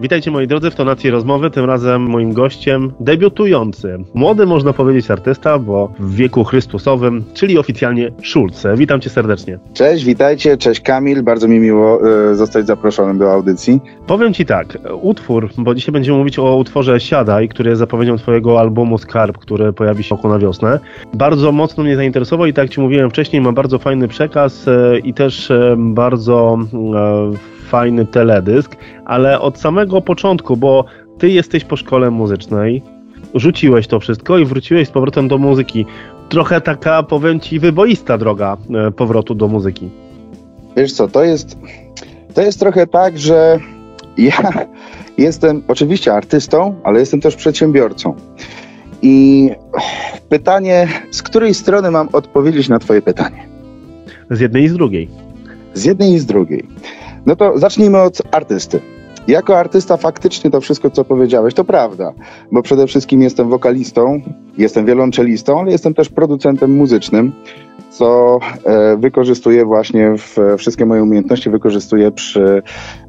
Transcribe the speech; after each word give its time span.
Witajcie 0.00 0.30
moi 0.30 0.46
drodzy 0.46 0.70
w 0.70 0.74
Tonacji 0.74 1.10
Rozmowy, 1.10 1.50
tym 1.50 1.64
razem 1.64 2.02
moim 2.02 2.32
gościem 2.32 2.92
debiutujący, 3.00 3.98
młody 4.14 4.46
można 4.46 4.72
powiedzieć 4.72 5.10
artysta, 5.10 5.58
bo 5.58 5.92
w 5.98 6.14
wieku 6.14 6.44
chrystusowym, 6.44 7.24
czyli 7.34 7.58
oficjalnie 7.58 8.12
Szulce. 8.22 8.76
Witam 8.76 9.00
cię 9.00 9.10
serdecznie. 9.10 9.58
Cześć, 9.74 10.04
witajcie, 10.04 10.56
cześć 10.56 10.80
Kamil, 10.80 11.22
bardzo 11.22 11.48
mi 11.48 11.58
miło 11.58 12.00
y, 12.30 12.34
zostać 12.34 12.66
zaproszonym 12.66 13.18
do 13.18 13.32
audycji. 13.32 13.80
Powiem 14.06 14.34
ci 14.34 14.46
tak, 14.46 14.78
utwór, 15.02 15.50
bo 15.58 15.74
dzisiaj 15.74 15.92
będziemy 15.92 16.18
mówić 16.18 16.38
o 16.38 16.56
utworze 16.56 17.00
Siadaj, 17.00 17.48
który 17.48 17.70
jest 17.70 17.78
zapowiedzią 17.78 18.16
twojego 18.18 18.60
albumu 18.60 18.98
Skarb, 18.98 19.38
który 19.38 19.72
pojawi 19.72 20.04
się 20.04 20.14
około 20.14 20.34
na 20.34 20.40
wiosnę. 20.40 20.78
Bardzo 21.14 21.52
mocno 21.52 21.84
mnie 21.84 21.96
zainteresował 21.96 22.46
i 22.46 22.52
tak 22.52 22.64
jak 22.64 22.72
ci 22.72 22.80
mówiłem 22.80 23.10
wcześniej, 23.10 23.42
ma 23.42 23.52
bardzo 23.52 23.78
fajny 23.78 24.08
przekaz 24.08 24.68
y, 24.68 25.00
i 25.04 25.14
też 25.14 25.50
y, 25.50 25.74
bardzo 25.78 26.58
fajny 27.66 28.06
teledysk, 28.06 28.76
ale 29.04 29.40
od 29.40 29.58
samego 29.58 30.00
początku, 30.00 30.56
bo 30.56 30.84
ty 31.18 31.28
jesteś 31.28 31.64
po 31.64 31.76
szkole 31.76 32.10
muzycznej, 32.10 32.82
rzuciłeś 33.34 33.86
to 33.86 34.00
wszystko 34.00 34.38
i 34.38 34.44
wróciłeś 34.44 34.88
z 34.88 34.90
powrotem 34.90 35.28
do 35.28 35.38
muzyki. 35.38 35.86
Trochę 36.28 36.60
taka, 36.60 37.02
powiem 37.02 37.40
ci, 37.40 37.58
wyboista 37.58 38.18
droga 38.18 38.56
e, 38.74 38.90
powrotu 38.90 39.34
do 39.34 39.48
muzyki. 39.48 39.90
Wiesz 40.76 40.92
co, 40.92 41.08
to 41.08 41.24
jest, 41.24 41.58
to 42.34 42.42
jest 42.42 42.60
trochę 42.60 42.86
tak, 42.86 43.18
że 43.18 43.58
ja 44.18 44.52
jestem 45.18 45.62
oczywiście 45.68 46.12
artystą, 46.12 46.80
ale 46.84 47.00
jestem 47.00 47.20
też 47.20 47.36
przedsiębiorcą. 47.36 48.14
I 49.02 49.50
pytanie, 50.28 50.88
z 51.10 51.22
której 51.22 51.54
strony 51.54 51.90
mam 51.90 52.08
odpowiedzieć 52.12 52.68
na 52.68 52.78
Twoje 52.78 53.02
pytanie? 53.02 53.48
Z 54.30 54.40
jednej 54.40 54.64
i 54.64 54.68
z 54.68 54.74
drugiej. 54.74 55.08
Z 55.74 55.84
jednej 55.84 56.12
i 56.12 56.18
z 56.18 56.26
drugiej. 56.26 56.68
No 57.26 57.36
to 57.36 57.58
zacznijmy 57.58 57.98
od 57.98 58.22
artysty. 58.32 58.80
Jako 59.28 59.58
artysta 59.58 59.96
faktycznie 59.96 60.50
to 60.50 60.60
wszystko, 60.60 60.90
co 60.90 61.04
powiedziałeś, 61.04 61.54
to 61.54 61.64
prawda, 61.64 62.12
bo 62.52 62.62
przede 62.62 62.86
wszystkim 62.86 63.22
jestem 63.22 63.48
wokalistą, 63.48 64.20
jestem 64.58 64.86
wiolonczelistą, 64.86 65.60
ale 65.60 65.70
jestem 65.70 65.94
też 65.94 66.08
producentem 66.08 66.76
muzycznym, 66.76 67.32
co 67.90 68.38
e, 68.64 68.96
wykorzystuję 68.96 69.64
właśnie 69.64 70.14
w 70.16 70.36
wszystkie 70.58 70.86
moje 70.86 71.02
umiejętności 71.02 71.50
wykorzystuję 71.50 72.10
przy 72.10 72.62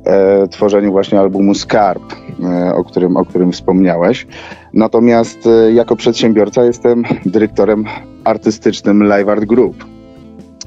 e, 0.06 0.48
tworzeniu 0.48 0.92
właśnie 0.92 1.20
albumu 1.20 1.54
Skarb, 1.54 2.04
e, 2.44 2.74
o, 2.76 2.84
którym, 2.84 3.18
o 3.18 3.26
którym 3.26 3.52
wspomniałeś. 3.52 4.28
Natomiast 4.74 5.48
e, 5.48 5.72
jako 5.72 5.96
przedsiębiorca 5.96 6.64
jestem 6.64 7.04
dyrektorem 7.26 7.86
artystycznym 8.24 9.04
Live 9.04 9.30
Art 9.30 9.46
Group 9.46 9.97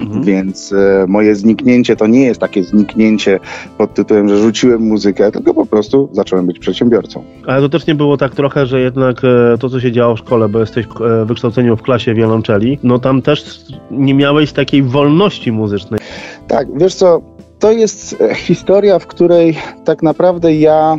Mhm. 0.01 0.23
Więc 0.23 0.73
e, 0.73 1.05
moje 1.07 1.35
zniknięcie 1.35 1.95
to 1.95 2.07
nie 2.07 2.25
jest 2.25 2.39
takie 2.39 2.63
zniknięcie 2.63 3.39
pod 3.77 3.93
tytułem, 3.93 4.29
że 4.29 4.37
rzuciłem 4.37 4.81
muzykę, 4.81 5.31
tylko 5.31 5.53
po 5.53 5.65
prostu 5.65 6.09
zacząłem 6.11 6.47
być 6.47 6.59
przedsiębiorcą. 6.59 7.23
Ale 7.47 7.61
to 7.61 7.69
też 7.69 7.87
nie 7.87 7.95
było 7.95 8.17
tak 8.17 8.35
trochę, 8.35 8.65
że 8.65 8.81
jednak 8.81 9.21
e, 9.23 9.57
to, 9.57 9.69
co 9.69 9.79
się 9.79 9.91
działo 9.91 10.15
w 10.15 10.19
szkole, 10.19 10.49
bo 10.49 10.59
jesteś 10.59 10.85
e, 10.85 11.25
wykształceniu 11.25 11.77
w 11.77 11.81
klasie 11.81 12.13
wiolonczeli, 12.13 12.79
no 12.83 12.99
tam 12.99 13.21
też 13.21 13.65
nie 13.91 14.13
miałeś 14.13 14.51
takiej 14.51 14.83
wolności 14.83 15.51
muzycznej. 15.51 15.99
Tak, 16.47 16.67
wiesz 16.79 16.95
co, 16.95 17.21
to 17.59 17.71
jest 17.71 18.21
e, 18.21 18.35
historia, 18.35 18.99
w 18.99 19.07
której 19.07 19.57
tak 19.85 20.03
naprawdę 20.03 20.55
ja 20.55 20.97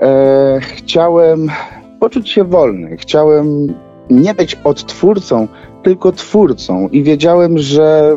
e, 0.00 0.60
chciałem 0.60 1.50
poczuć 2.00 2.30
się 2.30 2.44
wolny, 2.44 2.96
chciałem 2.96 3.74
nie 4.10 4.34
być 4.34 4.56
odtwórcą, 4.64 5.48
tylko 5.82 6.12
twórcą 6.12 6.88
i 6.88 7.02
wiedziałem, 7.02 7.58
że 7.58 8.16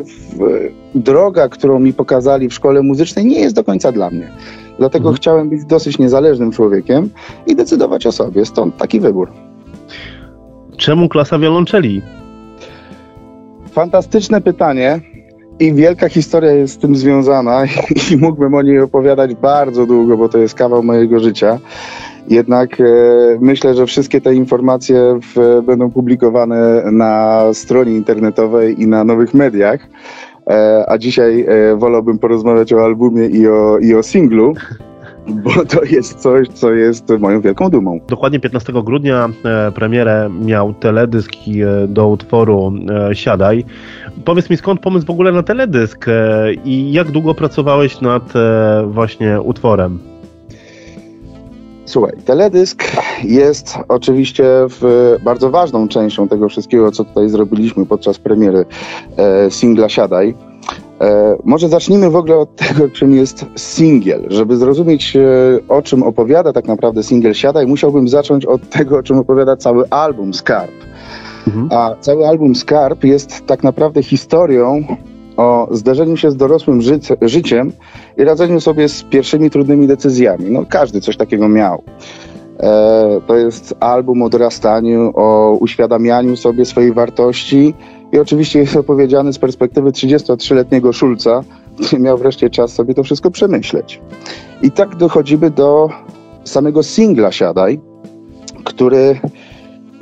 droga, 0.94 1.48
którą 1.48 1.78
mi 1.78 1.92
pokazali 1.92 2.48
w 2.48 2.54
szkole 2.54 2.82
muzycznej, 2.82 3.26
nie 3.26 3.40
jest 3.40 3.54
do 3.54 3.64
końca 3.64 3.92
dla 3.92 4.10
mnie. 4.10 4.30
Dlatego 4.78 5.08
mhm. 5.08 5.16
chciałem 5.16 5.48
być 5.48 5.64
dosyć 5.64 5.98
niezależnym 5.98 6.52
człowiekiem 6.52 7.10
i 7.46 7.56
decydować 7.56 8.06
o 8.06 8.12
sobie. 8.12 8.46
Stąd 8.46 8.76
taki 8.76 9.00
wybór. 9.00 9.32
Czemu 10.76 11.08
klasa 11.08 11.38
wiolonczeli? 11.38 12.02
Fantastyczne 13.72 14.40
pytanie. 14.40 15.00
I 15.60 15.74
wielka 15.74 16.08
historia 16.08 16.52
jest 16.52 16.74
z 16.74 16.78
tym 16.78 16.96
związana, 16.96 17.64
i 18.12 18.16
mógłbym 18.16 18.54
o 18.54 18.62
niej 18.62 18.80
opowiadać 18.80 19.34
bardzo 19.34 19.86
długo, 19.86 20.16
bo 20.16 20.28
to 20.28 20.38
jest 20.38 20.54
kawał 20.54 20.82
mojego 20.82 21.20
życia. 21.20 21.58
Jednak 22.28 22.80
e, 22.80 22.84
myślę, 23.40 23.74
że 23.74 23.86
wszystkie 23.86 24.20
te 24.20 24.34
informacje 24.34 25.18
w, 25.22 25.62
będą 25.66 25.90
publikowane 25.90 26.82
na 26.92 27.40
stronie 27.52 27.96
internetowej 27.96 28.82
i 28.82 28.86
na 28.86 29.04
nowych 29.04 29.34
mediach. 29.34 29.80
E, 30.50 30.84
a 30.88 30.98
dzisiaj 30.98 31.46
e, 31.48 31.76
wolałbym 31.76 32.18
porozmawiać 32.18 32.72
o 32.72 32.84
albumie 32.84 33.26
i 33.26 33.48
o, 33.48 33.78
i 33.78 33.94
o 33.94 34.02
singlu 34.02 34.54
bo 35.44 35.50
to 35.64 35.84
jest 35.84 36.18
coś, 36.18 36.48
co 36.48 36.72
jest 36.72 37.08
moją 37.18 37.40
wielką 37.40 37.68
dumą. 37.68 38.00
Dokładnie 38.08 38.40
15 38.40 38.72
grudnia 38.72 39.28
premierę 39.74 40.30
miał 40.44 40.74
teledysk 40.74 41.32
do 41.88 42.08
utworu 42.08 42.72
Siadaj. 43.12 43.64
Powiedz 44.24 44.50
mi, 44.50 44.56
skąd 44.56 44.80
pomysł 44.80 45.06
w 45.06 45.10
ogóle 45.10 45.32
na 45.32 45.42
teledysk 45.42 46.06
i 46.64 46.92
jak 46.92 47.10
długo 47.10 47.34
pracowałeś 47.34 48.00
nad 48.00 48.32
właśnie 48.86 49.40
utworem? 49.40 50.13
Słuchaj, 51.86 52.12
teledysk 52.24 52.84
jest 53.24 53.78
oczywiście 53.88 54.44
bardzo 55.24 55.50
ważną 55.50 55.88
częścią 55.88 56.28
tego 56.28 56.48
wszystkiego, 56.48 56.92
co 56.92 57.04
tutaj 57.04 57.28
zrobiliśmy 57.28 57.86
podczas 57.86 58.18
premiery 58.18 58.64
e, 59.16 59.50
singla 59.50 59.88
Siadaj. 59.88 60.34
E, 61.00 61.36
może 61.44 61.68
zacznijmy 61.68 62.10
w 62.10 62.16
ogóle 62.16 62.36
od 62.36 62.56
tego, 62.68 62.88
czym 62.88 63.14
jest 63.14 63.46
singiel. 63.56 64.26
Żeby 64.28 64.56
zrozumieć, 64.56 65.16
e, 65.16 65.20
o 65.68 65.82
czym 65.82 66.02
opowiada 66.02 66.52
tak 66.52 66.66
naprawdę 66.66 67.02
singiel 67.02 67.34
Siadaj, 67.34 67.66
musiałbym 67.66 68.08
zacząć 68.08 68.46
od 68.46 68.68
tego, 68.68 68.98
o 68.98 69.02
czym 69.02 69.18
opowiada 69.18 69.56
cały 69.56 69.84
album 69.90 70.34
Skarb. 70.34 70.74
Mhm. 71.46 71.68
A 71.72 71.94
cały 72.00 72.28
album 72.28 72.54
Skarb 72.54 73.04
jest 73.04 73.46
tak 73.46 73.62
naprawdę 73.62 74.02
historią 74.02 74.84
o 75.36 75.68
zderzeniu 75.70 76.16
się 76.16 76.30
z 76.30 76.36
dorosłym 76.36 76.82
ży 76.82 77.00
życiem 77.22 77.72
i 78.16 78.24
radzeniu 78.24 78.60
sobie 78.60 78.88
z 78.88 79.02
pierwszymi 79.02 79.50
trudnymi 79.50 79.86
decyzjami. 79.86 80.50
No, 80.50 80.64
każdy 80.68 81.00
coś 81.00 81.16
takiego 81.16 81.48
miał. 81.48 81.82
E, 82.60 83.20
to 83.26 83.36
jest 83.36 83.74
album 83.80 84.22
o 84.22 84.28
dorastaniu, 84.28 85.12
o 85.14 85.56
uświadamianiu 85.60 86.36
sobie 86.36 86.64
swojej 86.64 86.92
wartości 86.92 87.74
i 88.12 88.18
oczywiście 88.18 88.58
jest 88.58 88.76
opowiedziany 88.76 89.32
z 89.32 89.38
perspektywy 89.38 89.90
33-letniego 89.90 90.92
Szulca, 90.92 91.44
który 91.86 92.02
miał 92.02 92.18
wreszcie 92.18 92.50
czas 92.50 92.72
sobie 92.72 92.94
to 92.94 93.02
wszystko 93.02 93.30
przemyśleć. 93.30 94.00
I 94.62 94.70
tak 94.70 94.96
dochodzimy 94.96 95.50
do 95.50 95.88
samego 96.44 96.82
singla 96.82 97.32
Siadaj, 97.32 97.80
który 98.64 99.20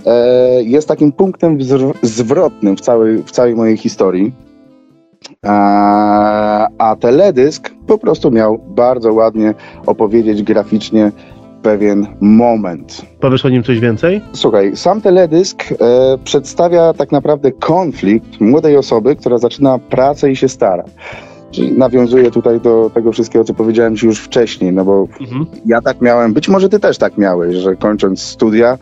e, 0.07 0.63
jest 0.63 0.89
takim 0.89 1.13
punktem 1.13 1.59
zwrotnym 2.03 2.77
w 2.77 2.81
całej, 2.81 3.19
w 3.19 3.31
całej 3.31 3.55
mojej 3.55 3.77
historii. 3.77 4.33
A, 5.47 6.69
a 6.79 6.97
teledysk 6.97 7.71
po 7.87 7.99
prostu 7.99 8.31
miał 8.31 8.59
bardzo 8.59 9.13
ładnie 9.13 9.55
opowiedzieć 9.87 10.43
graficznie 10.43 11.13
pewien 11.63 12.07
moment. 12.21 13.03
Powiesz 13.21 13.45
o 13.45 13.49
nim 13.49 13.63
coś 13.63 13.81
więcej? 13.81 14.21
Słuchaj, 14.33 14.77
sam 14.77 15.01
teledysk 15.01 15.65
e, 15.73 15.75
przedstawia 16.25 16.95
tak 16.95 17.13
naprawdę 17.13 17.53
konflikt 17.53 18.41
młodej 18.41 18.77
osoby, 18.77 19.17
która 19.17 19.39
zaczyna 19.39 19.79
pracę 19.79 20.31
i 20.31 20.37
się 20.37 20.49
stara. 20.49 20.85
Czyli 21.51 21.73
nawiązuje 21.73 22.31
tutaj 22.31 22.61
do 22.61 22.91
tego 22.95 23.13
wszystkiego, 23.13 23.45
co 23.45 23.55
powiedziałem 23.55 23.97
Ci 23.97 24.07
już 24.07 24.21
wcześniej, 24.21 24.73
no 24.73 24.85
bo 24.85 25.09
mhm. 25.21 25.47
ja 25.67 25.81
tak 25.81 26.01
miałem, 26.01 26.33
być 26.33 26.49
może 26.49 26.69
Ty 26.69 26.81
też 26.81 26.99
tak 26.99 27.19
miałeś, 27.19 27.57
że 27.57 27.77
kończąc 27.77 28.23
studia 28.23 28.79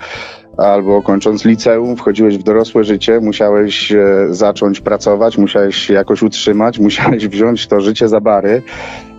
albo 0.61 1.03
kończąc 1.03 1.45
liceum, 1.45 1.97
wchodziłeś 1.97 2.39
w 2.39 2.43
dorosłe 2.43 2.85
życie, 2.85 3.21
musiałeś 3.21 3.93
e, 3.93 4.27
zacząć 4.31 4.81
pracować, 4.81 5.39
musiałeś 5.39 5.77
się 5.77 5.95
jakoś 5.95 6.23
utrzymać, 6.23 6.79
musiałeś 6.89 7.29
wziąć 7.29 7.67
to 7.67 7.81
życie 7.81 8.09
za 8.09 8.21
bary 8.21 8.63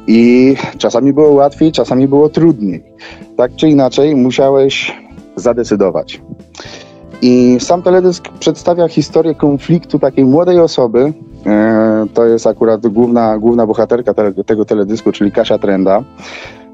i 0.08 0.56
czasami 0.78 1.14
było 1.14 1.32
łatwiej, 1.32 1.72
czasami 1.72 2.08
było 2.08 2.30
trudniej. 2.30 2.84
Tak 3.38 3.56
czy 3.56 3.70
inaczej, 3.70 4.16
musiałeś 4.16 5.02
zadecydować. 5.36 6.22
I 7.22 7.58
sam 7.60 7.82
teledysk 7.82 8.30
przedstawia 8.40 8.88
historię 8.88 9.36
konfliktu 9.36 10.00
takiej 10.00 10.26
młodej 10.26 10.60
osoby. 10.60 11.14
E, 11.46 12.06
to 12.14 12.26
jest 12.26 12.48
akurat 12.48 12.88
główna, 12.88 13.38
główna 13.38 13.68
bohaterka 13.68 14.14
te, 14.14 14.34
tego 14.44 14.66
teledysku, 14.66 15.12
czyli 15.12 15.32
Kasia 15.32 15.58
Trenda, 15.58 16.04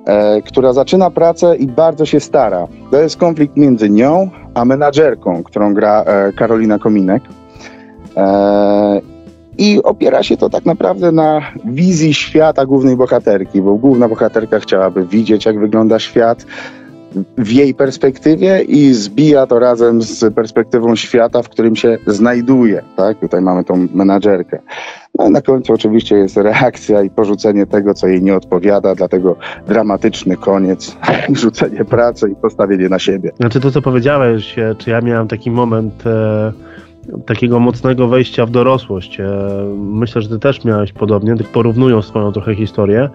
e, 0.06 0.42
która 0.42 0.74
zaczyna 0.74 1.12
pracę 1.12 1.56
i 1.56 1.68
bardzo 1.68 2.06
się 2.06 2.20
stara. 2.20 2.68
To 2.92 3.02
jest 3.02 3.18
konflikt 3.18 3.58
między 3.58 3.90
nią 3.90 4.30
a 4.58 4.66
menadżerką, 4.66 5.44
którą 5.44 5.74
gra 5.74 6.04
e, 6.04 6.34
Karolina 6.34 6.80
Kominek. 6.80 7.24
E, 8.18 9.02
i 9.58 9.84
opiera 9.84 10.24
się 10.24 10.38
to 10.38 10.50
tak 10.50 10.66
naprawdę 10.66 11.12
na 11.12 11.42
wizji 11.66 12.14
świata 12.14 12.66
głównej 12.66 12.96
bohaterki, 12.96 13.62
bo 13.62 13.76
główna 13.76 14.08
bohaterka 14.08 14.60
chciałaby 14.60 15.06
widzieć, 15.06 15.46
jak 15.46 15.60
wygląda 15.60 16.00
świat. 16.00 16.46
W 17.38 17.52
jej 17.52 17.74
perspektywie 17.74 18.62
i 18.62 18.94
zbija 18.94 19.48
to 19.48 19.60
razem 19.60 20.02
z 20.02 20.34
perspektywą 20.34 20.96
świata, 20.96 21.42
w 21.42 21.50
którym 21.50 21.76
się 21.76 21.98
znajduje. 22.08 22.84
Tak? 22.96 23.20
Tutaj 23.20 23.42
mamy 23.42 23.64
tą 23.64 23.88
menadżerkę. 23.94 24.60
No 25.20 25.30
na 25.30 25.42
końcu 25.42 25.74
oczywiście 25.74 26.16
jest 26.16 26.38
reakcja 26.38 27.04
i 27.04 27.10
porzucenie 27.10 27.66
tego, 27.66 27.94
co 27.94 28.08
jej 28.08 28.24
nie 28.24 28.36
odpowiada, 28.36 28.96
dlatego 28.96 29.36
dramatyczny 29.68 30.38
koniec, 30.38 30.98
rzucenie 31.42 31.86
pracy 31.86 32.30
i 32.30 32.36
postawienie 32.36 32.90
na 32.90 33.00
siebie. 33.00 33.32
Znaczy 33.40 33.60
to, 33.60 33.72
co 33.72 33.82
powiedziałeś, 33.82 34.56
czy 34.78 34.90
ja 34.90 35.02
miałem 35.02 35.28
taki 35.28 35.52
moment 35.52 36.08
e, 36.08 36.54
takiego 37.26 37.60
mocnego 37.60 38.08
wejścia 38.08 38.46
w 38.46 38.52
dorosłość. 38.52 39.20
E, 39.20 39.26
myślę, 39.78 40.22
że 40.22 40.30
ty 40.30 40.40
też 40.40 40.66
miałeś 40.66 40.94
podobnie, 40.94 41.36
tak 41.36 41.48
porównując 41.48 42.06
swoją 42.06 42.32
trochę 42.32 42.56
historię, 42.56 43.10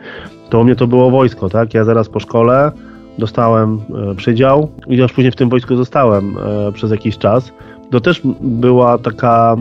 to 0.50 0.60
u 0.60 0.64
mnie 0.64 0.76
to 0.76 0.86
było 0.86 1.10
wojsko, 1.10 1.48
tak? 1.48 1.74
Ja 1.74 1.84
zaraz 1.84 2.08
po 2.08 2.20
szkole 2.20 2.72
dostałem 3.18 3.80
e, 4.10 4.14
przydział 4.14 4.68
i 4.86 4.96
już 4.96 5.12
później 5.12 5.32
w 5.32 5.36
tym 5.36 5.48
wojsku 5.48 5.76
zostałem 5.76 6.36
e, 6.68 6.72
przez 6.72 6.90
jakiś 6.90 7.18
czas 7.18 7.52
to 7.92 8.00
też 8.00 8.22
była 8.40 8.98
taka, 8.98 9.56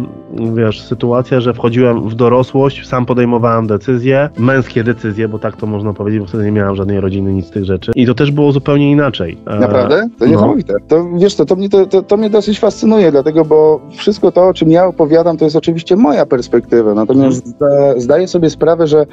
wiesz, 0.56 0.82
sytuacja, 0.82 1.42
że 1.42 1.54
wchodziłem 1.54 2.10
w 2.10 2.16
dorosłość, 2.16 2.88
sam 2.88 3.06
podejmowałem 3.06 3.68
decyzje, 3.68 4.30
męskie 4.38 4.84
decyzje, 4.84 5.28
bo 5.28 5.40
tak 5.40 5.58
to 5.58 5.68
można 5.68 5.94
powiedzieć, 5.94 6.22
bo 6.22 6.28
wtedy 6.28 6.44
nie 6.44 6.52
miałem 6.52 6.76
żadnej 6.76 7.00
rodziny, 7.00 7.34
nic 7.34 7.46
z 7.46 7.50
tych 7.50 7.66
rzeczy. 7.66 7.92
I 7.96 8.06
to 8.06 8.14
też 8.14 8.32
było 8.32 8.52
zupełnie 8.52 8.92
inaczej. 8.92 9.38
E, 9.48 9.60
Naprawdę? 9.60 10.10
To 10.20 10.26
no. 10.26 10.32
niesamowite. 10.32 10.74
To 10.88 11.10
wiesz 11.18 11.36
co, 11.36 11.46
to 11.46 11.56
mnie, 11.56 11.70
to, 11.70 11.86
to, 11.86 12.02
to, 12.02 12.18
mnie 12.18 12.30
dosyć 12.30 12.60
fascynuje, 12.60 13.12
dlatego, 13.12 13.46
bo 13.46 13.82
wszystko 13.92 14.32
to, 14.32 14.48
o 14.48 14.54
czym 14.54 14.72
ja 14.72 14.86
opowiadam, 14.86 15.38
to 15.38 15.46
jest 15.46 15.56
oczywiście 15.56 15.96
moja 15.96 16.26
perspektywa. 16.26 16.94
Natomiast 16.94 17.56
hmm. 17.60 18.02
zdaję 18.02 18.28
sobie 18.28 18.50
sprawę, 18.50 18.88
że 18.88 19.06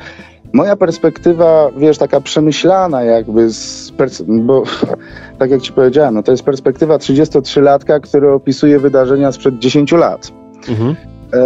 moja 0.53 0.77
perspektywa, 0.77 1.71
wiesz, 1.77 1.99
taka 1.99 2.21
przemyślana 2.21 3.03
jakby, 3.03 3.51
z 3.51 3.93
bo 4.29 4.63
tak 5.39 5.51
jak 5.51 5.63
ci 5.63 5.73
powiedziałem, 5.73 6.15
no 6.15 6.23
to 6.23 6.31
jest 6.31 6.43
perspektywa 6.43 6.97
33-latka, 6.97 8.01
który 8.01 8.33
opisuje 8.33 8.79
wydarzenia 8.79 9.33
sprzed 9.33 9.59
10 9.59 9.93
lat. 9.93 10.33
Mhm. 10.69 10.97
E, 11.33 11.37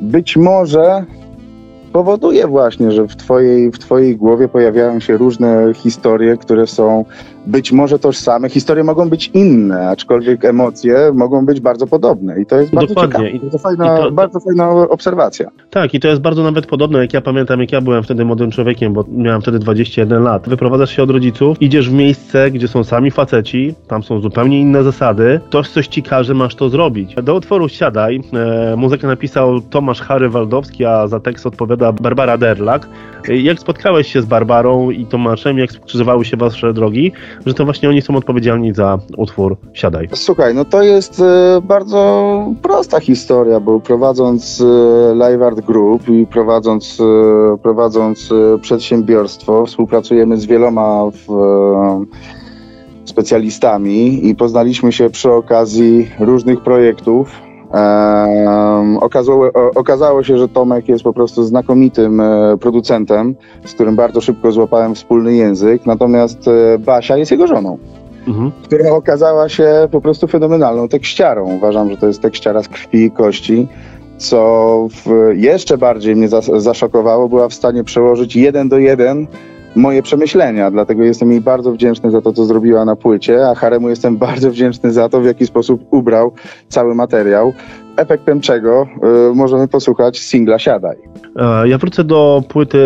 być 0.00 0.36
może 0.36 1.04
powoduje 1.92 2.46
właśnie, 2.46 2.92
że 2.92 3.08
w 3.08 3.16
twojej, 3.16 3.70
w 3.70 3.78
twojej 3.78 4.16
głowie 4.16 4.48
pojawiają 4.48 5.00
się 5.00 5.16
różne 5.16 5.74
historie, 5.74 6.36
które 6.36 6.66
są 6.66 7.04
być 7.46 7.72
może 7.72 7.98
tożsame. 7.98 8.48
Historie 8.48 8.84
mogą 8.84 9.08
być 9.08 9.30
inne, 9.34 9.88
aczkolwiek 9.88 10.44
emocje 10.44 11.10
mogą 11.14 11.46
być 11.46 11.60
bardzo 11.60 11.86
podobne. 11.86 12.40
I 12.40 12.46
to 12.46 12.56
jest 12.60 12.74
bardzo 12.74 12.94
Dokładnie. 12.94 13.32
ciekawe. 13.32 13.40
Bardzo 13.42 13.58
fajna, 13.58 13.96
to, 13.96 14.12
bardzo 14.12 14.40
fajna 14.40 14.70
obserwacja. 14.70 15.50
Tak, 15.70 15.94
i 15.94 16.00
to 16.00 16.08
jest 16.08 16.20
bardzo 16.20 16.42
nawet 16.42 16.66
podobne, 16.66 16.98
jak 16.98 17.12
ja 17.12 17.20
pamiętam, 17.20 17.60
jak 17.60 17.72
ja 17.72 17.80
byłem 17.80 18.02
wtedy 18.02 18.24
młodym 18.24 18.50
człowiekiem, 18.50 18.92
bo 18.92 19.04
miałem 19.08 19.42
wtedy 19.42 19.58
21 19.58 20.22
lat. 20.22 20.48
Wyprowadzasz 20.48 20.96
się 20.96 21.02
od 21.02 21.10
rodziców, 21.10 21.56
idziesz 21.62 21.90
w 21.90 21.92
miejsce, 21.92 22.50
gdzie 22.50 22.68
są 22.68 22.84
sami 22.84 23.10
faceci, 23.10 23.74
tam 23.88 24.02
są 24.02 24.20
zupełnie 24.20 24.60
inne 24.60 24.82
zasady. 24.82 25.40
Ktoś 25.48 25.68
coś 25.68 25.86
ci 25.86 26.02
każe, 26.02 26.34
masz 26.34 26.54
to 26.54 26.68
zrobić. 26.68 27.14
Do 27.22 27.34
utworu 27.34 27.68
Siadaj 27.68 28.20
e, 28.72 28.76
muzykę 28.76 29.06
napisał 29.06 29.60
Tomasz 29.60 30.00
Harry 30.00 30.28
Waldowski, 30.28 30.84
a 30.84 31.06
za 31.06 31.20
tekst 31.20 31.46
odpowiada 31.46 31.92
Barbara 31.92 32.38
Derlak. 32.38 32.88
E, 33.28 33.36
jak 33.36 33.58
spotkałeś 33.58 34.12
się 34.12 34.22
z 34.22 34.24
Barbarą 34.24 34.90
i 34.90 35.06
Tomaszem, 35.06 35.58
jak 35.58 35.72
skrzyżowały 35.72 36.24
się 36.24 36.36
wasze 36.36 36.72
drogi, 36.72 37.12
że 37.46 37.54
to 37.54 37.64
właśnie 37.64 37.88
oni 37.88 38.02
są 38.02 38.16
odpowiedzialni 38.16 38.74
za 38.74 38.98
utwór 39.16 39.56
Siadaj. 39.72 40.08
Słuchaj, 40.14 40.54
no 40.54 40.64
to 40.64 40.82
jest 40.82 41.20
e, 41.20 41.60
bardzo 41.62 42.46
prosta 42.62 43.00
historia, 43.00 43.60
bo 43.60 43.80
prowadząc 43.80 44.60
e, 44.60 45.14
Live 45.14 45.42
Art 45.42 45.60
Group 45.60 46.08
i 46.08 46.26
prowadząc, 46.26 46.98
e, 47.00 47.58
prowadząc 47.58 48.30
przedsiębiorstwo, 48.60 49.66
współpracujemy 49.66 50.36
z 50.36 50.46
wieloma 50.46 51.04
w, 51.10 51.26
specjalistami 53.04 54.28
i 54.28 54.34
poznaliśmy 54.34 54.92
się 54.92 55.10
przy 55.10 55.32
okazji 55.32 56.10
różnych 56.18 56.60
projektów 56.60 57.51
okazało, 59.00 59.50
okazało, 59.74 60.22
się, 60.22 60.38
że 60.38 60.48
Tomek 60.48 60.88
jest 60.88 61.04
po 61.04 61.12
prostu 61.12 61.42
znakomitym 61.42 62.20
e, 62.20 62.56
producentem, 62.60 63.34
z 63.64 63.72
którym 63.74 63.96
bardzo 63.96 64.20
szybko 64.20 64.52
złapałem 64.52 64.94
wspólny 64.94 65.34
język, 65.34 65.86
natomiast 65.86 66.48
e, 66.48 66.78
Basia 66.78 67.16
jest 67.16 67.30
jego 67.30 67.46
żoną. 67.46 67.78
Mhm. 68.28 68.52
która 68.64 68.90
okazała 68.90 69.48
się 69.48 69.88
po 69.90 70.00
prostu 70.00 70.26
fenomenalną 70.26 70.88
tekściarą. 70.88 71.54
Uważam, 71.56 71.90
że 71.90 71.96
to 71.96 72.06
jest 72.06 72.22
tekściara 72.22 72.62
z 72.62 72.68
krwi 72.68 73.04
i 73.04 73.10
kości, 73.10 73.68
co 74.16 74.88
jeszcze 75.34 75.78
bardziej 75.78 76.16
mnie 76.16 76.28
zaszokowało, 76.56 77.28
była 77.28 77.48
w 77.48 77.54
stanie 77.54 77.84
przełożyć 77.84 78.36
jeden 78.36 78.68
do 78.68 78.78
jeden 78.78 79.26
moje 79.76 80.02
przemyślenia, 80.02 80.70
dlatego 80.70 81.02
jestem 81.02 81.30
jej 81.30 81.40
bardzo 81.40 81.72
wdzięczny 81.72 82.10
za 82.10 82.20
to, 82.20 82.32
co 82.32 82.44
zrobiła 82.44 82.84
na 82.84 82.96
płycie, 82.96 83.48
a 83.48 83.54
Haremu 83.54 83.88
jestem 83.88 84.16
bardzo 84.26 84.50
wdzięczny 84.50 84.92
za 84.92 85.08
to, 85.08 85.20
w 85.20 85.24
jaki 85.24 85.46
sposób 85.46 85.86
ubrał 85.90 86.32
cały 86.68 86.94
materiał, 86.94 87.52
efektem 87.96 88.40
czego 88.40 88.86
y, 89.30 89.34
możemy 89.34 89.68
posłuchać 89.68 90.18
singla 90.20 90.58
Siadaj. 90.58 90.96
E, 91.36 91.68
ja 91.68 91.78
wrócę 91.78 92.04
do 92.04 92.42
płyty, 92.48 92.78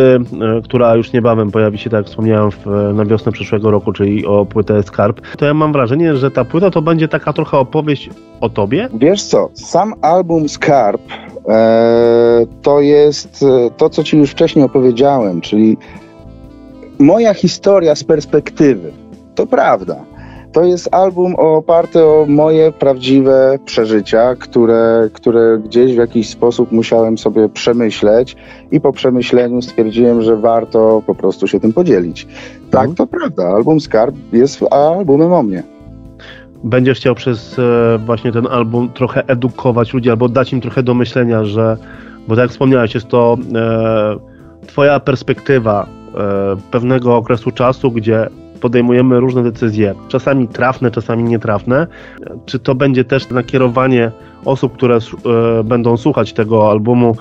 e, 0.59 0.62
która 0.65 0.97
już 0.97 1.12
niebawem 1.12 1.50
pojawi 1.50 1.79
się, 1.79 1.91
tak 1.91 1.99
jak 1.99 2.06
wspomniałem, 2.06 2.50
w, 2.50 2.67
na 2.94 3.05
wiosnę 3.05 3.33
przyszłego 3.33 3.71
roku, 3.71 3.93
czyli 3.93 4.27
o 4.27 4.47
płytę 4.47 4.83
Skarb. 4.83 5.21
To 5.38 5.44
ja 5.44 5.55
mam 5.55 5.73
wrażenie, 5.73 6.17
że 6.17 6.31
ta 6.31 6.44
płyta 6.44 6.71
to 6.71 6.83
będzie 6.83 7.09
taka 7.09 7.33
trochę 7.33 7.59
opowieść 7.59 8.11
o 8.41 8.49
tobie? 8.49 8.88
Wiesz 8.94 9.23
co, 9.23 9.49
sam 9.55 9.94
album 10.03 10.49
Skarb 10.49 11.03
e, 11.49 12.47
to 12.62 12.81
jest 12.81 13.43
e, 13.43 13.71
to, 13.77 13.91
co 13.91 14.05
ci 14.05 14.19
już 14.19 14.31
wcześniej 14.31 14.65
opowiedziałem, 14.65 15.41
czyli 15.41 15.77
moja 16.98 17.34
historia 17.34 17.94
z 17.94 18.04
perspektywy. 18.04 18.93
To 19.34 19.46
prawda. 19.46 19.96
To 20.52 20.64
jest 20.64 20.94
album 20.94 21.34
oparty 21.34 22.04
o 22.04 22.26
moje 22.28 22.72
prawdziwe 22.72 23.58
przeżycia, 23.64 24.34
które, 24.34 25.08
które 25.12 25.58
gdzieś 25.64 25.94
w 25.94 25.98
jakiś 25.98 26.28
sposób 26.28 26.72
musiałem 26.72 27.19
sobie 27.19 27.48
przemyśleć 27.48 28.37
i 28.70 28.81
po 28.81 28.93
przemyśleniu 28.93 29.62
stwierdziłem, 29.62 30.22
że 30.22 30.37
warto 30.37 31.02
po 31.06 31.14
prostu 31.14 31.46
się 31.46 31.60
tym 31.60 31.72
podzielić. 31.72 32.26
Tak, 32.70 32.88
mhm. 32.88 32.94
to 32.94 33.06
prawda. 33.06 33.49
Album 33.49 33.81
Skarb 33.81 34.16
jest 34.32 34.62
albumem 34.70 35.32
o 35.32 35.42
mnie. 35.42 35.62
Będziesz 36.64 36.99
chciał 36.99 37.14
przez 37.14 37.58
e, 37.58 37.99
właśnie 38.06 38.32
ten 38.32 38.46
album 38.46 38.90
trochę 38.94 39.26
edukować 39.26 39.94
ludzi 39.94 40.10
albo 40.10 40.28
dać 40.28 40.52
im 40.52 40.60
trochę 40.60 40.82
do 40.82 40.94
myślenia, 40.94 41.44
że, 41.44 41.76
bo 42.28 42.37
tak 42.37 42.42
jak 42.42 42.50
wspomniałeś, 42.50 42.94
jest 42.94 43.08
to 43.08 43.37
e, 43.54 44.66
twoja 44.66 45.00
perspektywa 45.00 45.87
pewnego 46.70 47.16
okresu 47.16 47.50
czasu, 47.50 47.90
gdzie 47.90 48.28
podejmujemy 48.60 49.20
różne 49.20 49.42
decyzje, 49.42 49.94
czasami 50.08 50.48
trafne, 50.48 50.90
czasami 50.90 51.24
nietrafne. 51.24 51.86
Czy 52.46 52.58
to 52.58 52.74
będzie 52.74 53.04
też 53.04 53.30
nakierowanie 53.30 54.10
osób, 54.44 54.72
które 54.72 54.96
e, 54.96 55.64
będą 55.64 55.96
słuchać 55.96 56.32
tego 56.32 56.70
albumu, 56.70 57.16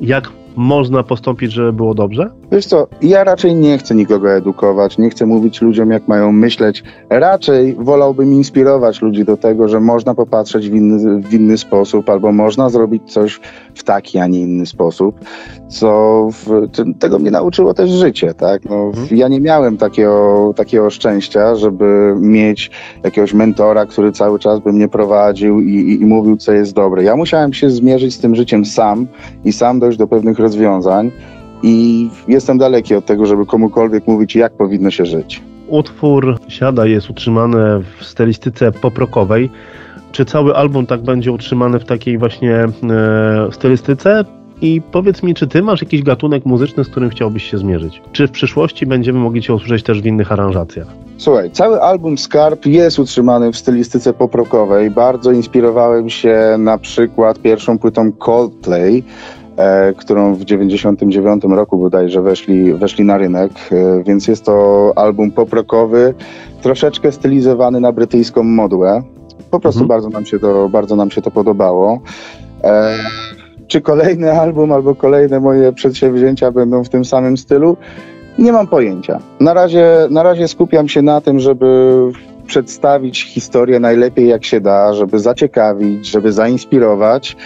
jak 0.00 0.32
można 0.56 1.02
postąpić, 1.02 1.52
żeby 1.52 1.72
było 1.72 1.94
dobrze? 1.94 2.30
Wiesz 2.52 2.66
co, 2.66 2.86
ja 3.02 3.24
raczej 3.24 3.54
nie 3.54 3.78
chcę 3.78 3.94
nikogo 3.94 4.32
edukować, 4.32 4.98
nie 4.98 5.10
chcę 5.10 5.26
mówić 5.26 5.62
ludziom, 5.62 5.90
jak 5.90 6.08
mają 6.08 6.32
myśleć. 6.32 6.84
Raczej 7.10 7.74
wolałbym 7.74 8.32
inspirować 8.32 9.02
ludzi 9.02 9.24
do 9.24 9.36
tego, 9.36 9.68
że 9.68 9.80
można 9.80 10.14
popatrzeć 10.14 10.70
w 10.70 10.74
inny, 10.74 11.22
w 11.22 11.34
inny 11.34 11.58
sposób, 11.58 12.10
albo 12.10 12.32
można 12.32 12.68
zrobić 12.68 13.12
coś 13.12 13.40
w 13.74 13.84
taki, 13.84 14.18
a 14.18 14.26
nie 14.26 14.40
inny 14.40 14.66
sposób, 14.66 15.20
co 15.70 16.28
w, 16.32 16.68
tego 16.98 17.18
mnie 17.18 17.30
nauczyło 17.30 17.74
też 17.74 17.90
życie, 17.90 18.34
tak? 18.34 18.64
No, 18.64 18.76
mhm. 18.86 19.06
Ja 19.10 19.28
nie 19.28 19.40
miałem 19.40 19.76
takiego, 19.76 20.52
takiego 20.56 20.90
szczęścia, 20.90 21.54
żeby 21.54 22.14
mieć 22.20 22.70
jakiegoś 23.02 23.34
mentora, 23.34 23.86
który 23.86 24.12
cały 24.12 24.38
czas 24.38 24.60
by 24.60 24.72
mnie 24.72 24.88
prowadził 24.88 25.60
i, 25.60 25.74
i, 25.74 26.02
i 26.02 26.06
mówił, 26.06 26.36
co 26.36 26.52
jest 26.52 26.74
dobre. 26.74 27.04
Ja 27.04 27.16
musiałem 27.16 27.52
się 27.52 27.70
zmierzyć 27.70 28.14
z 28.14 28.18
tym 28.18 28.34
życiem 28.34 28.64
sam 28.64 29.06
i 29.44 29.52
sam 29.52 29.80
dojść 29.80 29.98
do 29.98 30.06
pewnych 30.06 30.38
rozwiązań 30.38 31.10
i 31.62 32.08
jestem 32.28 32.58
daleki 32.58 32.94
od 32.94 33.06
tego, 33.06 33.26
żeby 33.26 33.46
komukolwiek 33.46 34.06
mówić, 34.06 34.36
jak 34.36 34.52
powinno 34.52 34.90
się 34.90 35.06
żyć. 35.06 35.42
Utwór 35.68 36.38
Siada 36.48 36.86
jest 36.86 37.10
utrzymany 37.10 37.58
w 37.98 38.04
stylistyce 38.04 38.72
poprokowej. 38.72 39.50
Czy 40.12 40.24
cały 40.24 40.54
album 40.56 40.86
tak 40.86 41.02
będzie 41.02 41.32
utrzymany 41.32 41.78
w 41.78 41.84
takiej 41.84 42.18
właśnie 42.18 42.54
e, 42.56 42.68
stylistyce? 43.52 44.24
I 44.62 44.82
powiedz 44.92 45.22
mi, 45.22 45.34
czy 45.34 45.46
ty 45.46 45.62
masz 45.62 45.82
jakiś 45.82 46.02
gatunek 46.02 46.46
muzyczny, 46.46 46.84
z 46.84 46.88
którym 46.88 47.10
chciałbyś 47.10 47.50
się 47.50 47.58
zmierzyć? 47.58 48.02
Czy 48.12 48.28
w 48.28 48.30
przyszłości 48.30 48.86
będziemy 48.86 49.18
mogli 49.18 49.42
cię 49.42 49.54
usłyszeć 49.54 49.82
też 49.82 50.02
w 50.02 50.06
innych 50.06 50.32
aranżacjach? 50.32 50.86
Słuchaj, 51.16 51.50
cały 51.50 51.82
album 51.82 52.18
Skarb 52.18 52.66
jest 52.66 52.98
utrzymany 52.98 53.52
w 53.52 53.56
stylistyce 53.56 54.12
poprokowej. 54.12 54.90
Bardzo 54.90 55.32
inspirowałem 55.32 56.10
się 56.10 56.56
na 56.58 56.78
przykład 56.78 57.38
pierwszą 57.38 57.78
płytą 57.78 58.12
Coldplay, 58.12 59.04
E, 59.60 59.92
którą 59.92 60.34
w 60.34 60.44
99 60.44 61.44
roku 61.44 61.78
bodajże 61.78 62.22
weszli, 62.22 62.74
weszli 62.74 63.04
na 63.04 63.18
rynek, 63.18 63.52
e, 63.72 64.02
więc 64.02 64.28
jest 64.28 64.44
to 64.44 64.92
album 64.96 65.30
poprokowy, 65.30 66.14
troszeczkę 66.62 67.12
stylizowany 67.12 67.80
na 67.80 67.92
brytyjską 67.92 68.42
modłę. 68.42 69.02
Po 69.50 69.60
prostu 69.60 69.80
mhm. 69.80 69.88
bardzo, 69.88 70.08
nam 70.08 70.26
się 70.26 70.38
to, 70.38 70.68
bardzo 70.68 70.96
nam 70.96 71.10
się 71.10 71.22
to 71.22 71.30
podobało. 71.30 72.00
E, 72.64 72.94
czy 73.70 73.80
kolejny 73.80 74.32
album 74.32 74.72
albo 74.72 74.94
kolejne 74.94 75.40
moje 75.40 75.72
przedsięwzięcia 75.72 76.52
będą 76.52 76.84
w 76.84 76.88
tym 76.88 77.04
samym 77.04 77.36
stylu? 77.36 77.76
Nie 78.38 78.52
mam 78.52 78.66
pojęcia. 78.66 79.18
Na 79.40 79.54
razie, 79.54 79.86
na 80.10 80.22
razie 80.22 80.48
skupiam 80.48 80.88
się 80.88 81.02
na 81.02 81.20
tym, 81.20 81.40
żeby 81.40 81.98
przedstawić 82.46 83.24
historię 83.24 83.80
najlepiej 83.80 84.28
jak 84.28 84.44
się 84.44 84.60
da, 84.60 84.94
żeby 84.94 85.18
zaciekawić, 85.18 86.06
żeby 86.06 86.32
zainspirować 86.32 87.36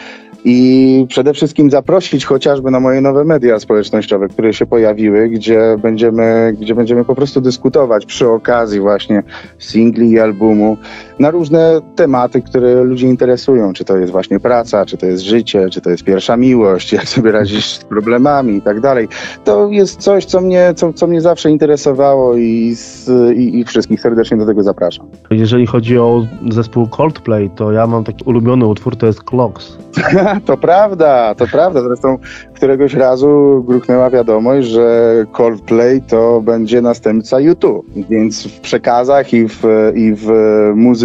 i 0.44 1.06
przede 1.08 1.34
wszystkim 1.34 1.70
zaprosić 1.70 2.24
chociażby 2.24 2.70
na 2.70 2.80
moje 2.80 3.00
nowe 3.00 3.24
media 3.24 3.60
społecznościowe, 3.60 4.28
które 4.28 4.52
się 4.52 4.66
pojawiły, 4.66 5.28
gdzie 5.28 5.76
będziemy, 5.82 6.56
gdzie 6.60 6.74
będziemy 6.74 7.04
po 7.04 7.14
prostu 7.14 7.40
dyskutować 7.40 8.06
przy 8.06 8.28
okazji 8.28 8.80
właśnie 8.80 9.22
singli 9.58 10.10
i 10.10 10.20
albumu 10.20 10.76
na 11.18 11.30
różne 11.30 11.80
tematy, 11.96 12.42
które 12.42 12.82
ludzi 12.82 13.06
interesują. 13.06 13.72
Czy 13.72 13.84
to 13.84 13.96
jest 13.96 14.12
właśnie 14.12 14.40
praca, 14.40 14.86
czy 14.86 14.96
to 14.96 15.06
jest 15.06 15.22
życie, 15.22 15.70
czy 15.70 15.80
to 15.80 15.90
jest 15.90 16.04
pierwsza 16.04 16.36
miłość, 16.36 16.92
jak 16.98 17.08
sobie 17.08 17.32
radzić 17.32 17.66
z 17.66 17.84
problemami 17.84 18.56
i 18.56 18.62
tak 18.62 18.80
dalej. 18.80 19.08
To 19.44 19.68
jest 19.68 20.00
coś, 20.00 20.24
co 20.24 20.40
mnie, 20.40 20.72
co, 20.76 20.92
co 20.92 21.06
mnie 21.06 21.20
zawsze 21.20 21.50
interesowało 21.50 22.36
i, 22.36 22.74
z, 22.74 23.08
i, 23.36 23.58
i 23.58 23.64
wszystkich 23.64 24.00
serdecznie 24.00 24.36
do 24.36 24.46
tego 24.46 24.62
zapraszam. 24.62 25.06
Jeżeli 25.30 25.66
chodzi 25.66 25.98
o 25.98 26.26
zespół 26.50 26.88
Coldplay, 26.88 27.50
to 27.50 27.72
ja 27.72 27.86
mam 27.86 28.04
taki 28.04 28.24
ulubiony 28.24 28.66
utwór, 28.66 28.96
to 28.96 29.06
jest 29.06 29.22
Clocks. 29.22 29.78
to 30.46 30.56
prawda, 30.56 31.34
to 31.34 31.46
prawda. 31.46 31.82
Zresztą 31.82 32.18
któregoś 32.54 32.94
razu 32.94 33.64
gruchnęła 33.68 34.10
wiadomość, 34.10 34.68
że 34.68 35.14
Coldplay 35.32 36.02
to 36.02 36.40
będzie 36.40 36.82
następca 36.82 37.40
YouTube. 37.40 37.86
Więc 38.10 38.46
w 38.46 38.60
przekazach 38.60 39.32
i 39.32 39.48
w, 39.48 39.62
i 39.94 40.14
w 40.14 40.30
muzyce 40.74 41.03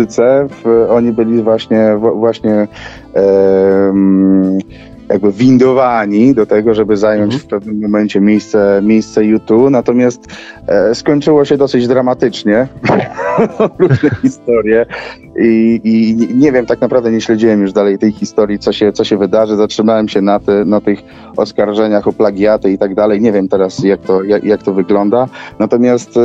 w, 0.49 0.85
oni 0.89 1.11
byli 1.11 1.43
właśnie, 1.43 1.97
właśnie 2.15 2.67
jakby 5.09 5.31
windowani 5.31 6.33
do 6.33 6.45
tego, 6.45 6.73
żeby 6.73 6.97
zająć 6.97 7.33
mhm. 7.33 7.41
w 7.41 7.45
pewnym 7.45 7.81
momencie 7.81 8.21
miejsce, 8.21 8.81
miejsce 8.83 9.25
YouTube, 9.25 9.69
natomiast 9.69 10.27
e, 10.67 10.95
skończyło 10.95 11.45
się 11.45 11.57
dosyć 11.57 11.87
dramatycznie, 11.87 12.67
różne 13.79 14.09
historie 14.21 14.85
i, 15.39 15.81
i, 15.83 16.27
nie 16.35 16.51
wiem, 16.51 16.65
tak 16.65 16.81
naprawdę 16.81 17.11
nie 17.11 17.21
śledziłem 17.21 17.61
już 17.61 17.73
dalej 17.73 17.97
tej 17.97 18.11
historii, 18.11 18.59
co 18.59 18.73
się, 18.73 18.91
co 18.91 19.03
się 19.03 19.17
wydarzy, 19.17 19.55
zatrzymałem 19.55 20.07
się 20.09 20.21
na, 20.21 20.39
te, 20.39 20.65
na 20.65 20.81
tych 20.81 20.99
oskarżeniach 21.37 22.07
o 22.07 22.13
plagiaty 22.13 22.71
i 22.71 22.77
tak 22.77 22.95
dalej, 22.95 23.21
nie 23.21 23.31
wiem 23.31 23.47
teraz 23.47 23.83
jak 23.83 24.01
to, 24.01 24.23
jak, 24.23 24.43
jak 24.43 24.63
to 24.63 24.73
wygląda, 24.73 25.27
natomiast 25.59 26.17
e, 26.17 26.21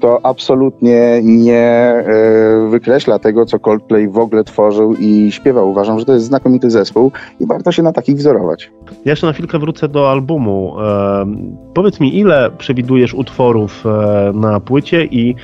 to 0.00 0.20
absolutnie 0.22 1.20
nie 1.22 1.62
e, 1.62 2.68
wykreśla 2.70 3.18
tego, 3.18 3.46
co 3.46 3.58
Coldplay 3.58 4.08
w 4.08 4.18
ogóle 4.18 4.44
tworzył 4.44 4.94
i 4.94 5.32
śpiewał. 5.32 5.70
Uważam, 5.70 5.98
że 5.98 6.04
to 6.04 6.12
jest 6.12 6.26
znakomity 6.26 6.70
zespół 6.70 7.12
i 7.40 7.46
warto 7.46 7.72
się 7.72 7.82
na 7.82 7.92
tak 7.92 8.03
takich 8.04 8.16
wzorować. 8.16 8.70
Ja 9.04 9.12
jeszcze 9.12 9.26
na 9.26 9.32
chwilkę 9.32 9.58
wrócę 9.58 9.88
do 9.88 10.10
albumu. 10.10 10.80
E, 10.80 11.26
powiedz 11.74 12.00
mi, 12.00 12.18
ile 12.18 12.50
przewidujesz 12.58 13.14
utworów 13.14 13.84
e, 13.86 14.32
na 14.34 14.60
płycie 14.60 15.04
i 15.04 15.34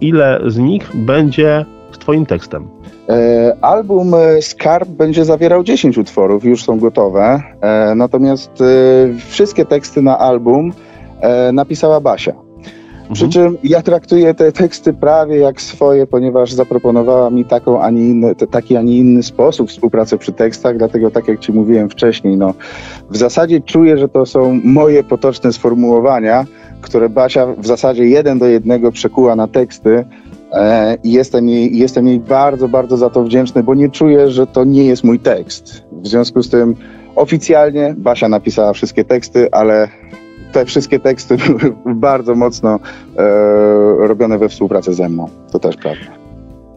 ile 0.00 0.40
z 0.46 0.58
nich 0.58 0.96
będzie 0.96 1.64
z 1.92 1.98
Twoim 1.98 2.26
tekstem? 2.26 2.68
E, 3.08 3.56
album 3.60 4.12
Skarb 4.40 4.88
będzie 4.88 5.24
zawierał 5.24 5.62
10 5.62 5.98
utworów, 5.98 6.44
już 6.44 6.64
są 6.64 6.78
gotowe. 6.78 7.42
E, 7.60 7.94
natomiast 7.94 8.50
e, 8.60 8.64
wszystkie 9.28 9.64
teksty 9.64 10.02
na 10.02 10.18
album 10.18 10.72
e, 11.20 11.52
napisała 11.52 12.00
Basia. 12.00 12.47
Przy 13.12 13.24
mhm. 13.24 13.30
czym 13.30 13.58
ja 13.62 13.82
traktuję 13.82 14.34
te 14.34 14.52
teksty 14.52 14.92
prawie 14.92 15.36
jak 15.36 15.60
swoje, 15.60 16.06
ponieważ 16.06 16.52
zaproponowała 16.52 17.30
mi 17.30 17.44
taką, 17.44 17.82
a 17.82 17.90
nie 17.90 18.08
inny, 18.08 18.34
taki, 18.34 18.76
a 18.76 18.82
nie 18.82 18.96
inny 18.98 19.22
sposób 19.22 19.68
współpracy 19.68 20.18
przy 20.18 20.32
tekstach, 20.32 20.76
dlatego 20.76 21.10
tak 21.10 21.28
jak 21.28 21.40
Ci 21.40 21.52
mówiłem 21.52 21.90
wcześniej, 21.90 22.36
no, 22.36 22.54
w 23.10 23.16
zasadzie 23.16 23.60
czuję, 23.60 23.98
że 23.98 24.08
to 24.08 24.26
są 24.26 24.60
moje 24.64 25.04
potoczne 25.04 25.52
sformułowania, 25.52 26.46
które 26.80 27.08
Basia 27.08 27.46
w 27.46 27.66
zasadzie 27.66 28.04
jeden 28.04 28.38
do 28.38 28.46
jednego 28.46 28.92
przekuła 28.92 29.36
na 29.36 29.48
teksty, 29.48 30.04
e, 30.52 30.96
i 31.04 31.12
jestem 31.12 31.48
jej, 31.48 31.78
jestem 31.78 32.06
jej 32.06 32.20
bardzo, 32.20 32.68
bardzo 32.68 32.96
za 32.96 33.10
to 33.10 33.24
wdzięczny, 33.24 33.62
bo 33.62 33.74
nie 33.74 33.88
czuję, 33.88 34.30
że 34.30 34.46
to 34.46 34.64
nie 34.64 34.84
jest 34.84 35.04
mój 35.04 35.18
tekst. 35.18 35.84
W 35.92 36.08
związku 36.08 36.42
z 36.42 36.50
tym 36.50 36.74
oficjalnie 37.16 37.94
Basia 37.98 38.28
napisała 38.28 38.72
wszystkie 38.72 39.04
teksty, 39.04 39.48
ale 39.50 39.88
te 40.52 40.64
wszystkie 40.64 41.00
teksty 41.00 41.36
były 41.58 41.94
bardzo 41.94 42.34
mocno 42.34 42.78
e, 43.16 44.06
robione 44.06 44.38
we 44.38 44.48
współpracy 44.48 44.94
ze 44.94 45.08
mną. 45.08 45.28
To 45.52 45.58
też 45.58 45.76
prawda. 45.76 46.18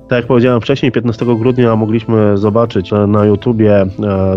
Tak 0.09 0.17
jak 0.17 0.27
powiedziałem 0.27 0.61
wcześniej, 0.61 0.91
15 0.91 1.25
grudnia 1.25 1.75
mogliśmy 1.75 2.37
zobaczyć 2.37 2.91
na 3.07 3.25
YouTubie 3.25 3.81
e, 3.81 3.87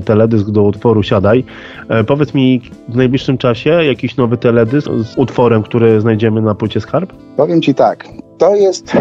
teledysk 0.04 0.50
do 0.50 0.62
utworu 0.62 1.02
Siadaj. 1.02 1.44
E, 1.88 2.04
powiedz 2.04 2.34
mi 2.34 2.60
w 2.88 2.96
najbliższym 2.96 3.38
czasie 3.38 3.70
jakiś 3.70 4.16
nowy 4.16 4.36
teledysk 4.36 4.88
z 4.88 5.18
utworem, 5.18 5.62
który 5.62 6.00
znajdziemy 6.00 6.42
na 6.42 6.54
płycie 6.54 6.80
Skarb? 6.80 7.12
Powiem 7.36 7.62
Ci 7.62 7.74
tak, 7.74 8.08
to 8.38 8.54
jest 8.54 8.92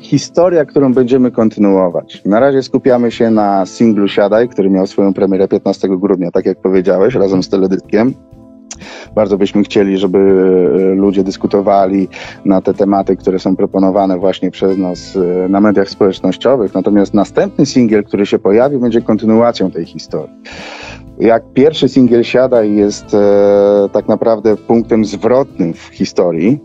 historia, 0.00 0.64
którą 0.64 0.94
będziemy 0.94 1.30
kontynuować. 1.30 2.22
Na 2.24 2.40
razie 2.40 2.62
skupiamy 2.62 3.10
się 3.10 3.30
na 3.30 3.66
singlu 3.66 4.08
Siadaj, 4.08 4.48
który 4.48 4.70
miał 4.70 4.86
swoją 4.86 5.14
premierę 5.14 5.48
15 5.48 5.88
grudnia, 5.88 6.30
tak 6.30 6.46
jak 6.46 6.60
powiedziałeś, 6.60 7.14
razem 7.14 7.42
z 7.42 7.48
teledyskiem. 7.48 8.14
Bardzo 9.14 9.38
byśmy 9.38 9.62
chcieli, 9.62 9.98
żeby 9.98 10.18
e, 10.18 10.94
ludzie 10.94 11.24
dyskutowali 11.24 12.08
na 12.44 12.60
te 12.60 12.74
tematy, 12.74 13.16
które 13.16 13.38
są 13.38 13.56
proponowane 13.56 14.18
właśnie 14.18 14.50
przez 14.50 14.78
nas 14.78 15.16
e, 15.16 15.48
na 15.48 15.60
mediach 15.60 15.90
społecznościowych. 15.90 16.74
Natomiast 16.74 17.14
następny 17.14 17.66
singiel, 17.66 18.04
który 18.04 18.26
się 18.26 18.38
pojawi, 18.38 18.78
będzie 18.78 19.02
kontynuacją 19.02 19.70
tej 19.70 19.84
historii. 19.84 20.34
Jak 21.20 21.42
pierwszy 21.52 21.88
singiel 21.88 22.24
siada 22.24 22.64
i 22.64 22.76
jest 22.76 23.14
e, 23.14 23.88
tak 23.92 24.08
naprawdę 24.08 24.56
punktem 24.56 25.04
zwrotnym 25.04 25.74
w 25.74 25.84
historii, 25.84 26.58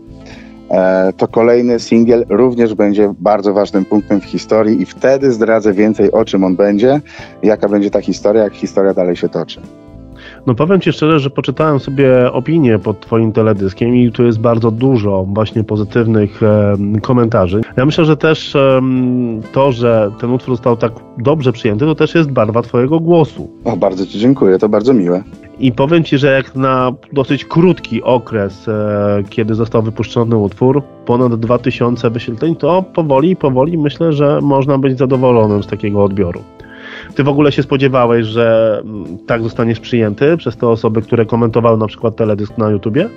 e, 0.70 1.12
to 1.12 1.28
kolejny 1.28 1.80
singiel 1.80 2.24
również 2.28 2.74
będzie 2.74 3.14
bardzo 3.18 3.52
ważnym 3.52 3.84
punktem 3.84 4.20
w 4.20 4.24
historii 4.24 4.82
i 4.82 4.86
wtedy 4.86 5.32
zdradzę 5.32 5.72
więcej 5.72 6.12
o 6.12 6.24
czym 6.24 6.44
on 6.44 6.56
będzie, 6.56 7.00
jaka 7.42 7.68
będzie 7.68 7.90
ta 7.90 8.00
historia, 8.00 8.42
jak 8.42 8.54
historia 8.54 8.94
dalej 8.94 9.16
się 9.16 9.28
toczy. 9.28 9.60
No 10.46 10.54
powiem 10.54 10.80
Ci 10.80 10.92
szczerze, 10.92 11.20
że 11.20 11.30
poczytałem 11.30 11.80
sobie 11.80 12.32
opinie 12.32 12.78
pod 12.78 13.00
Twoim 13.00 13.32
teledyskiem 13.32 13.96
i 13.96 14.12
tu 14.12 14.24
jest 14.24 14.40
bardzo 14.40 14.70
dużo 14.70 15.26
właśnie 15.28 15.64
pozytywnych 15.64 16.42
e, 16.42 16.76
komentarzy. 17.02 17.60
Ja 17.76 17.86
myślę, 17.86 18.04
że 18.04 18.16
też 18.16 18.56
e, 18.56 18.80
to, 19.52 19.72
że 19.72 20.10
ten 20.20 20.30
utwór 20.30 20.54
został 20.54 20.76
tak 20.76 20.92
dobrze 21.18 21.52
przyjęty, 21.52 21.84
to 21.84 21.94
też 21.94 22.14
jest 22.14 22.30
barwa 22.30 22.62
Twojego 22.62 23.00
głosu. 23.00 23.50
O, 23.64 23.76
bardzo 23.76 24.06
Ci 24.06 24.18
dziękuję, 24.18 24.58
to 24.58 24.68
bardzo 24.68 24.94
miłe. 24.94 25.22
I 25.58 25.72
powiem 25.72 26.04
Ci, 26.04 26.18
że 26.18 26.32
jak 26.32 26.54
na 26.54 26.92
dosyć 27.12 27.44
krótki 27.44 28.02
okres, 28.02 28.68
e, 28.68 29.22
kiedy 29.30 29.54
został 29.54 29.82
wypuszczony 29.82 30.36
utwór, 30.36 30.82
ponad 31.06 31.34
2000 31.34 32.10
wyświetleń, 32.10 32.56
to 32.56 32.82
powoli, 32.82 33.36
powoli 33.36 33.78
myślę, 33.78 34.12
że 34.12 34.40
można 34.42 34.78
być 34.78 34.98
zadowolonym 34.98 35.62
z 35.62 35.66
takiego 35.66 36.04
odbioru. 36.04 36.40
Ty 37.16 37.24
w 37.24 37.28
ogóle 37.28 37.52
się 37.52 37.62
spodziewałeś, 37.62 38.26
że 38.26 38.78
mm, 38.84 39.18
tak 39.26 39.42
zostaniesz 39.42 39.80
przyjęty 39.80 40.36
przez 40.36 40.56
te 40.56 40.68
osoby, 40.68 41.02
które 41.02 41.26
komentowały 41.26 41.78
na 41.78 41.86
przykład 41.86 42.16
teledysk 42.16 42.58
na 42.58 42.70
YouTubie? 42.70 43.08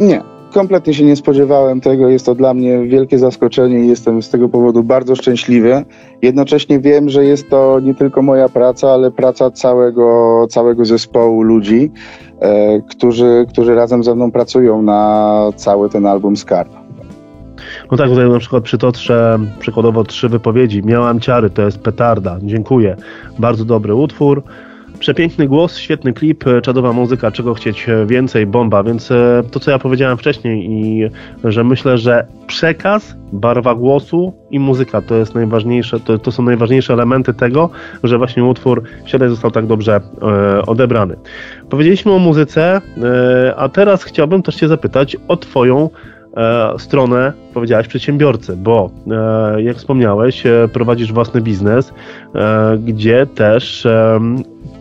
Nie, 0.00 0.22
kompletnie 0.52 0.94
się 0.94 1.04
nie 1.04 1.16
spodziewałem 1.16 1.80
tego. 1.80 2.08
Jest 2.08 2.26
to 2.26 2.34
dla 2.34 2.54
mnie 2.54 2.86
wielkie 2.86 3.18
zaskoczenie 3.18 3.80
i 3.80 3.88
jestem 3.88 4.22
z 4.22 4.30
tego 4.30 4.48
powodu 4.48 4.82
bardzo 4.82 5.16
szczęśliwy. 5.16 5.84
Jednocześnie 6.22 6.80
wiem, 6.80 7.08
że 7.08 7.24
jest 7.24 7.50
to 7.50 7.80
nie 7.80 7.94
tylko 7.94 8.22
moja 8.22 8.48
praca, 8.48 8.90
ale 8.90 9.10
praca 9.10 9.50
całego, 9.50 10.46
całego 10.50 10.84
zespołu 10.84 11.42
ludzi, 11.42 11.90
e, 12.40 12.80
którzy, 12.80 13.46
którzy 13.48 13.74
razem 13.74 14.04
ze 14.04 14.14
mną 14.14 14.32
pracują 14.32 14.82
na 14.82 15.52
cały 15.56 15.88
ten 15.88 16.06
album 16.06 16.36
Skarb. 16.36 16.77
No 17.90 17.96
tak, 17.96 18.08
tutaj 18.08 18.28
na 18.28 18.38
przykład 18.38 18.64
przytoczę 18.64 19.38
przykładowo 19.58 20.04
trzy 20.04 20.28
wypowiedzi. 20.28 20.82
Miałam 20.84 21.20
ciary, 21.20 21.50
to 21.50 21.62
jest 21.62 21.82
petarda, 21.82 22.38
dziękuję. 22.42 22.96
Bardzo 23.38 23.64
dobry 23.64 23.94
utwór. 23.94 24.42
Przepiękny 24.98 25.48
głos, 25.48 25.76
świetny 25.76 26.12
klip, 26.12 26.44
czadowa 26.62 26.92
muzyka, 26.92 27.30
czego 27.30 27.54
chcieć 27.54 27.86
więcej, 28.06 28.46
bomba. 28.46 28.82
Więc 28.82 29.10
e, 29.10 29.42
to, 29.50 29.60
co 29.60 29.70
ja 29.70 29.78
powiedziałem 29.78 30.18
wcześniej, 30.18 30.70
i 30.70 31.10
że 31.44 31.64
myślę, 31.64 31.98
że 31.98 32.26
przekaz, 32.46 33.16
barwa 33.32 33.74
głosu 33.74 34.32
i 34.50 34.58
muzyka 34.58 35.02
to 35.02 35.14
jest 35.14 35.34
najważniejsze, 35.34 36.00
to, 36.00 36.18
to 36.18 36.32
są 36.32 36.42
najważniejsze 36.42 36.92
elementy 36.92 37.34
tego, 37.34 37.70
że 38.04 38.18
właśnie 38.18 38.44
utwór 38.44 38.82
Siadaj 39.04 39.28
został 39.28 39.50
tak 39.50 39.66
dobrze 39.66 40.00
e, 40.22 40.62
odebrany. 40.66 41.16
Powiedzieliśmy 41.70 42.12
o 42.12 42.18
muzyce, 42.18 42.80
e, 43.02 43.54
a 43.56 43.68
teraz 43.68 44.04
chciałbym 44.04 44.42
też 44.42 44.56
Cię 44.56 44.68
zapytać 44.68 45.16
o 45.28 45.36
Twoją 45.36 45.90
E, 45.90 46.17
stronę, 46.78 47.32
powiedziałeś, 47.54 47.88
przedsiębiorcy, 47.88 48.56
bo 48.56 48.90
e, 49.10 49.62
jak 49.62 49.76
wspomniałeś, 49.76 50.46
e, 50.46 50.68
prowadzisz 50.72 51.12
własny 51.12 51.40
biznes, 51.40 51.92
gdzie 52.84 53.26
też 53.26 53.86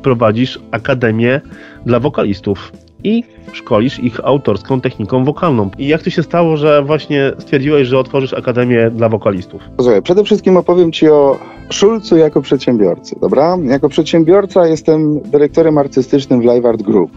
prowadzisz 0.01 0.59
akademię 0.71 1.41
dla 1.85 1.99
wokalistów 1.99 2.71
i 3.03 3.23
szkolisz 3.53 3.99
ich 3.99 4.19
autorską 4.23 4.81
techniką 4.81 5.25
wokalną. 5.25 5.69
I 5.77 5.87
jak 5.87 6.03
to 6.03 6.09
się 6.09 6.23
stało, 6.23 6.57
że 6.57 6.83
właśnie 6.83 7.31
stwierdziłeś, 7.39 7.87
że 7.87 7.99
otworzysz 7.99 8.33
akademię 8.33 8.91
dla 8.91 9.09
wokalistów? 9.09 9.61
Słuchaj, 9.81 10.01
przede 10.01 10.23
wszystkim 10.23 10.57
opowiem 10.57 10.91
Ci 10.91 11.09
o 11.09 11.39
Szulcu 11.69 12.17
jako 12.17 12.41
przedsiębiorcy, 12.41 13.15
dobra? 13.21 13.57
Jako 13.63 13.89
przedsiębiorca 13.89 14.67
jestem 14.67 15.19
dyrektorem 15.21 15.77
artystycznym 15.77 16.41
w 16.41 16.45
Live 16.45 16.65
Art 16.65 16.81
Group. 16.81 17.11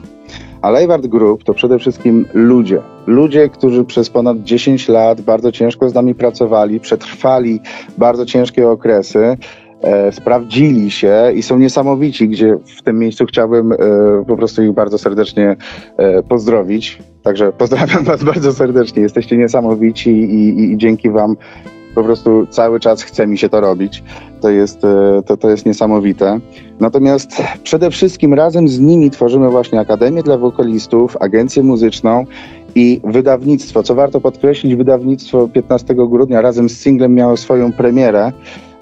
A 0.62 0.98
Group 0.98 1.44
to 1.44 1.54
przede 1.54 1.78
wszystkim 1.78 2.26
ludzie. 2.34 2.80
Ludzie, 3.06 3.48
którzy 3.48 3.84
przez 3.84 4.10
ponad 4.10 4.42
10 4.42 4.88
lat 4.88 5.20
bardzo 5.20 5.52
ciężko 5.52 5.88
z 5.88 5.94
nami 5.94 6.14
pracowali, 6.14 6.80
przetrwali 6.80 7.60
bardzo 7.98 8.26
ciężkie 8.26 8.68
okresy, 8.68 9.36
e, 9.82 10.12
sprawdzili 10.12 10.90
się 10.90 11.32
i 11.34 11.42
są 11.42 11.58
niesamowici, 11.58 12.28
gdzie 12.28 12.56
w 12.78 12.82
tym 12.82 12.98
miejscu 12.98 13.26
chciałbym 13.26 13.72
e, 13.72 13.76
po 14.26 14.36
prostu 14.36 14.62
ich 14.62 14.72
bardzo 14.72 14.98
serdecznie 14.98 15.56
e, 15.96 16.22
pozdrowić. 16.22 16.98
Także 17.22 17.52
pozdrawiam 17.52 18.04
Was 18.04 18.24
bardzo 18.24 18.52
serdecznie. 18.52 19.02
Jesteście 19.02 19.36
niesamowici 19.36 20.10
i, 20.10 20.60
i, 20.60 20.72
i 20.72 20.76
dzięki 20.76 21.10
Wam 21.10 21.36
po 21.94 22.04
prostu 22.04 22.46
cały 22.46 22.80
czas 22.80 23.02
chce 23.02 23.26
mi 23.26 23.38
się 23.38 23.48
to 23.48 23.60
robić. 23.60 24.02
To 24.40 24.50
jest, 24.50 24.84
e, 24.84 25.22
to, 25.26 25.36
to 25.36 25.50
jest 25.50 25.66
niesamowite. 25.66 26.40
Natomiast 26.80 27.42
przede 27.62 27.90
wszystkim 27.90 28.34
razem 28.34 28.68
z 28.68 28.80
nimi 28.80 29.10
tworzymy 29.10 29.50
właśnie 29.50 29.80
Akademię 29.80 30.22
dla 30.22 30.38
Wokalistów, 30.38 31.16
agencję 31.20 31.62
muzyczną 31.62 32.24
i 32.74 33.00
wydawnictwo. 33.04 33.82
Co 33.82 33.94
warto 33.94 34.20
podkreślić, 34.20 34.74
wydawnictwo 34.74 35.48
15 35.48 35.94
grudnia 35.94 36.40
razem 36.40 36.68
z 36.68 36.78
singlem 36.78 37.14
miało 37.14 37.36
swoją 37.36 37.72
premierę, 37.72 38.32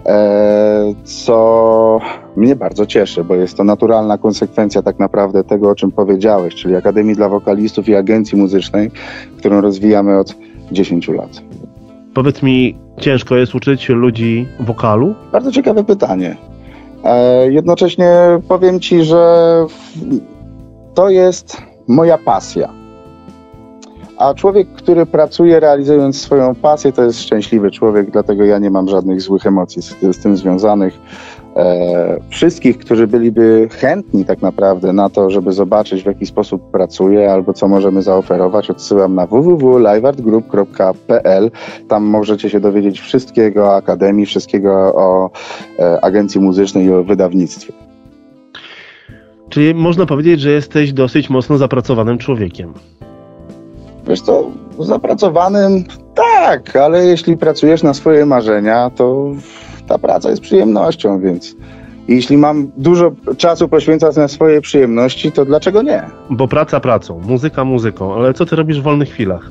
e, 0.06 0.94
co 1.04 2.00
mnie 2.36 2.56
bardzo 2.56 2.86
cieszy, 2.86 3.24
bo 3.24 3.34
jest 3.34 3.56
to 3.56 3.64
naturalna 3.64 4.18
konsekwencja 4.18 4.82
tak 4.82 4.98
naprawdę 4.98 5.44
tego, 5.44 5.70
o 5.70 5.74
czym 5.74 5.90
powiedziałeś, 5.90 6.54
czyli 6.54 6.76
Akademii 6.76 7.16
dla 7.16 7.28
Wokalistów 7.28 7.88
i 7.88 7.94
agencji 7.94 8.38
muzycznej, 8.38 8.90
którą 9.38 9.60
rozwijamy 9.60 10.18
od 10.18 10.34
10 10.72 11.08
lat. 11.08 11.42
Powiedz 12.18 12.42
mi, 12.42 12.78
ciężko 13.00 13.36
jest 13.36 13.54
uczyć 13.54 13.88
ludzi 13.88 14.48
wokalu? 14.60 15.14
Bardzo 15.32 15.52
ciekawe 15.52 15.84
pytanie. 15.84 16.36
E, 17.04 17.52
jednocześnie 17.52 18.10
powiem 18.48 18.80
Ci, 18.80 19.04
że 19.04 19.64
to 20.94 21.08
jest 21.08 21.62
moja 21.88 22.18
pasja. 22.18 22.77
A 24.18 24.34
człowiek, 24.34 24.68
który 24.68 25.06
pracuje 25.06 25.60
realizując 25.60 26.20
swoją 26.20 26.54
pasję, 26.54 26.92
to 26.92 27.04
jest 27.04 27.20
szczęśliwy 27.20 27.70
człowiek, 27.70 28.10
dlatego 28.10 28.44
ja 28.44 28.58
nie 28.58 28.70
mam 28.70 28.88
żadnych 28.88 29.20
złych 29.20 29.46
emocji 29.46 29.82
z, 29.82 29.96
z 30.00 30.18
tym 30.18 30.36
związanych. 30.36 30.98
E, 31.56 32.20
wszystkich, 32.28 32.78
którzy 32.78 33.06
byliby 33.06 33.68
chętni 33.72 34.24
tak 34.24 34.42
naprawdę 34.42 34.92
na 34.92 35.10
to, 35.10 35.30
żeby 35.30 35.52
zobaczyć 35.52 36.02
w 36.02 36.06
jaki 36.06 36.26
sposób 36.26 36.70
pracuję 36.70 37.32
albo 37.32 37.52
co 37.52 37.68
możemy 37.68 38.02
zaoferować, 38.02 38.70
odsyłam 38.70 39.14
na 39.14 39.26
www.liveartgroup.pl. 39.26 41.50
Tam 41.88 42.04
możecie 42.04 42.50
się 42.50 42.60
dowiedzieć 42.60 43.00
wszystkiego 43.00 43.64
o 43.64 43.76
Akademii, 43.76 44.26
wszystkiego 44.26 44.94
o 44.94 45.30
e, 45.78 46.04
agencji 46.04 46.40
muzycznej 46.40 46.86
i 46.86 46.92
o 46.92 47.04
wydawnictwie. 47.04 47.72
Czyli 49.48 49.74
można 49.74 50.06
powiedzieć, 50.06 50.40
że 50.40 50.50
jesteś 50.50 50.92
dosyć 50.92 51.30
mocno 51.30 51.58
zapracowanym 51.58 52.18
człowiekiem. 52.18 52.72
Wiesz 54.08 54.20
co, 54.20 54.50
zapracowanym 54.78 55.84
tak, 56.14 56.76
ale 56.76 57.06
jeśli 57.06 57.36
pracujesz 57.36 57.82
na 57.82 57.94
swoje 57.94 58.26
marzenia, 58.26 58.90
to 58.96 59.30
ta 59.88 59.98
praca 59.98 60.30
jest 60.30 60.42
przyjemnością, 60.42 61.20
więc 61.20 61.56
jeśli 62.08 62.36
mam 62.36 62.70
dużo 62.76 63.12
czasu 63.36 63.68
poświęcać 63.68 64.16
na 64.16 64.28
swoje 64.28 64.60
przyjemności, 64.60 65.32
to 65.32 65.44
dlaczego 65.44 65.82
nie? 65.82 66.02
Bo 66.30 66.48
praca 66.48 66.80
pracą, 66.80 67.20
muzyka 67.28 67.64
muzyką, 67.64 68.14
ale 68.14 68.34
co 68.34 68.46
ty 68.46 68.56
robisz 68.56 68.80
w 68.80 68.82
wolnych 68.82 69.08
chwilach? 69.08 69.50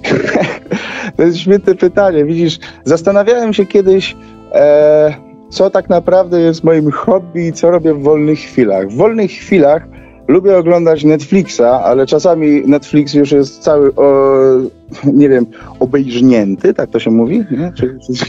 to 1.17 1.23
jest 1.23 1.37
świetne 1.37 1.75
pytanie. 1.75 2.25
Widzisz, 2.25 2.59
zastanawiałem 2.83 3.53
się 3.53 3.65
kiedyś, 3.65 4.15
e, 4.53 5.15
co 5.49 5.69
tak 5.69 5.89
naprawdę 5.89 6.41
jest 6.41 6.63
moim 6.63 6.91
hobby 6.91 7.47
i 7.47 7.53
co 7.53 7.71
robię 7.71 7.93
w 7.93 8.03
wolnych 8.03 8.39
chwilach. 8.39 8.87
W 8.87 8.97
wolnych 8.97 9.31
chwilach 9.31 9.87
lubię 10.27 10.57
oglądać 10.57 11.03
Netflixa, 11.03 11.61
ale 11.61 12.05
czasami 12.05 12.61
Netflix 12.65 13.13
już 13.13 13.31
jest 13.31 13.59
cały, 13.59 13.95
o, 13.95 14.33
nie 15.13 15.29
wiem, 15.29 15.45
obejrznięty, 15.79 16.73
tak 16.73 16.89
to 16.89 16.99
się 16.99 17.11
mówi? 17.11 17.45
Nie? 17.51 17.71
Czy, 17.77 17.97
czy... 18.07 18.25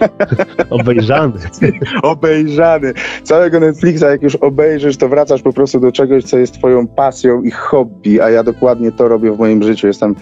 Obejrzany. 0.70 1.32
Obejrzany. 2.02 2.94
Całego 3.22 3.60
Netflixa, 3.60 4.02
jak 4.02 4.22
już 4.22 4.36
obejrzysz, 4.36 4.96
to 4.96 5.08
wracasz 5.08 5.42
po 5.42 5.52
prostu 5.52 5.80
do 5.80 5.92
czegoś, 5.92 6.24
co 6.24 6.38
jest 6.38 6.54
twoją 6.54 6.86
pasją 6.86 7.42
i 7.42 7.50
hobby, 7.50 8.20
a 8.20 8.30
ja 8.30 8.42
dokładnie 8.42 8.92
to 8.92 9.08
robię 9.08 9.32
w 9.32 9.38
moim 9.38 9.62
życiu. 9.62 9.86
Jestem 9.86 10.14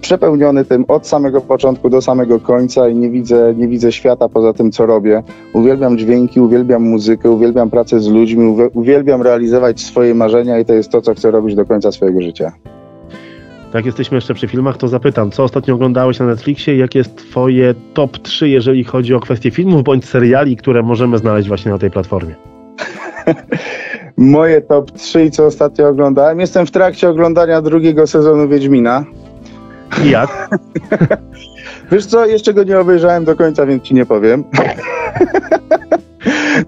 przepełniony 0.00 0.64
tym 0.64 0.84
od 0.88 1.06
samego 1.06 1.40
początku 1.40 1.90
do 1.90 2.02
samego 2.02 2.40
końca 2.40 2.88
i 2.88 2.94
nie 2.94 3.10
widzę, 3.10 3.54
nie 3.56 3.68
widzę 3.68 3.92
świata 3.92 4.28
poza 4.28 4.52
tym, 4.52 4.72
co 4.72 4.86
robię. 4.86 5.22
Uwielbiam 5.52 5.98
dźwięki, 5.98 6.40
uwielbiam 6.40 6.82
muzykę, 6.82 7.30
uwielbiam 7.30 7.70
pracę 7.70 8.00
z 8.00 8.08
ludźmi, 8.08 8.56
uwielbiam 8.74 9.22
realizować 9.22 9.80
swoje 9.80 10.14
marzenia 10.14 10.58
i 10.58 10.64
to 10.64 10.74
jest 10.74 10.90
to, 10.90 11.00
co 11.00 11.14
chcę 11.14 11.30
robić 11.30 11.54
do 11.54 11.64
końca 11.64 11.92
swojego 11.92 12.22
życia. 12.22 12.52
Jak 13.74 13.86
jesteśmy 13.86 14.14
jeszcze 14.14 14.34
przy 14.34 14.48
filmach, 14.48 14.76
to 14.76 14.88
zapytam, 14.88 15.30
co 15.30 15.44
ostatnio 15.44 15.74
oglądałeś 15.74 16.18
na 16.18 16.26
Netflixie 16.26 16.74
i 16.74 16.78
jakie 16.78 16.98
jest 16.98 17.16
twoje 17.16 17.74
top 17.94 18.18
3, 18.18 18.48
jeżeli 18.48 18.84
chodzi 18.84 19.14
o 19.14 19.20
kwestie 19.20 19.50
filmów 19.50 19.84
bądź 19.84 20.04
seriali, 20.04 20.56
które 20.56 20.82
możemy 20.82 21.18
znaleźć 21.18 21.48
właśnie 21.48 21.72
na 21.72 21.78
tej 21.78 21.90
platformie? 21.90 22.34
Moje 24.16 24.60
top 24.60 24.90
3, 24.90 25.30
co 25.30 25.46
ostatnio 25.46 25.88
oglądałem. 25.88 26.40
Jestem 26.40 26.66
w 26.66 26.70
trakcie 26.70 27.08
oglądania 27.08 27.62
drugiego 27.62 28.06
sezonu 28.06 28.48
Wiedźmina. 28.48 29.04
I 30.04 30.10
jak? 30.10 30.48
Wiesz 31.92 32.06
co, 32.06 32.26
jeszcze 32.26 32.54
go 32.54 32.64
nie 32.64 32.78
obejrzałem 32.78 33.24
do 33.24 33.36
końca, 33.36 33.66
więc 33.66 33.82
ci 33.82 33.94
nie 33.94 34.06
powiem. 34.06 34.44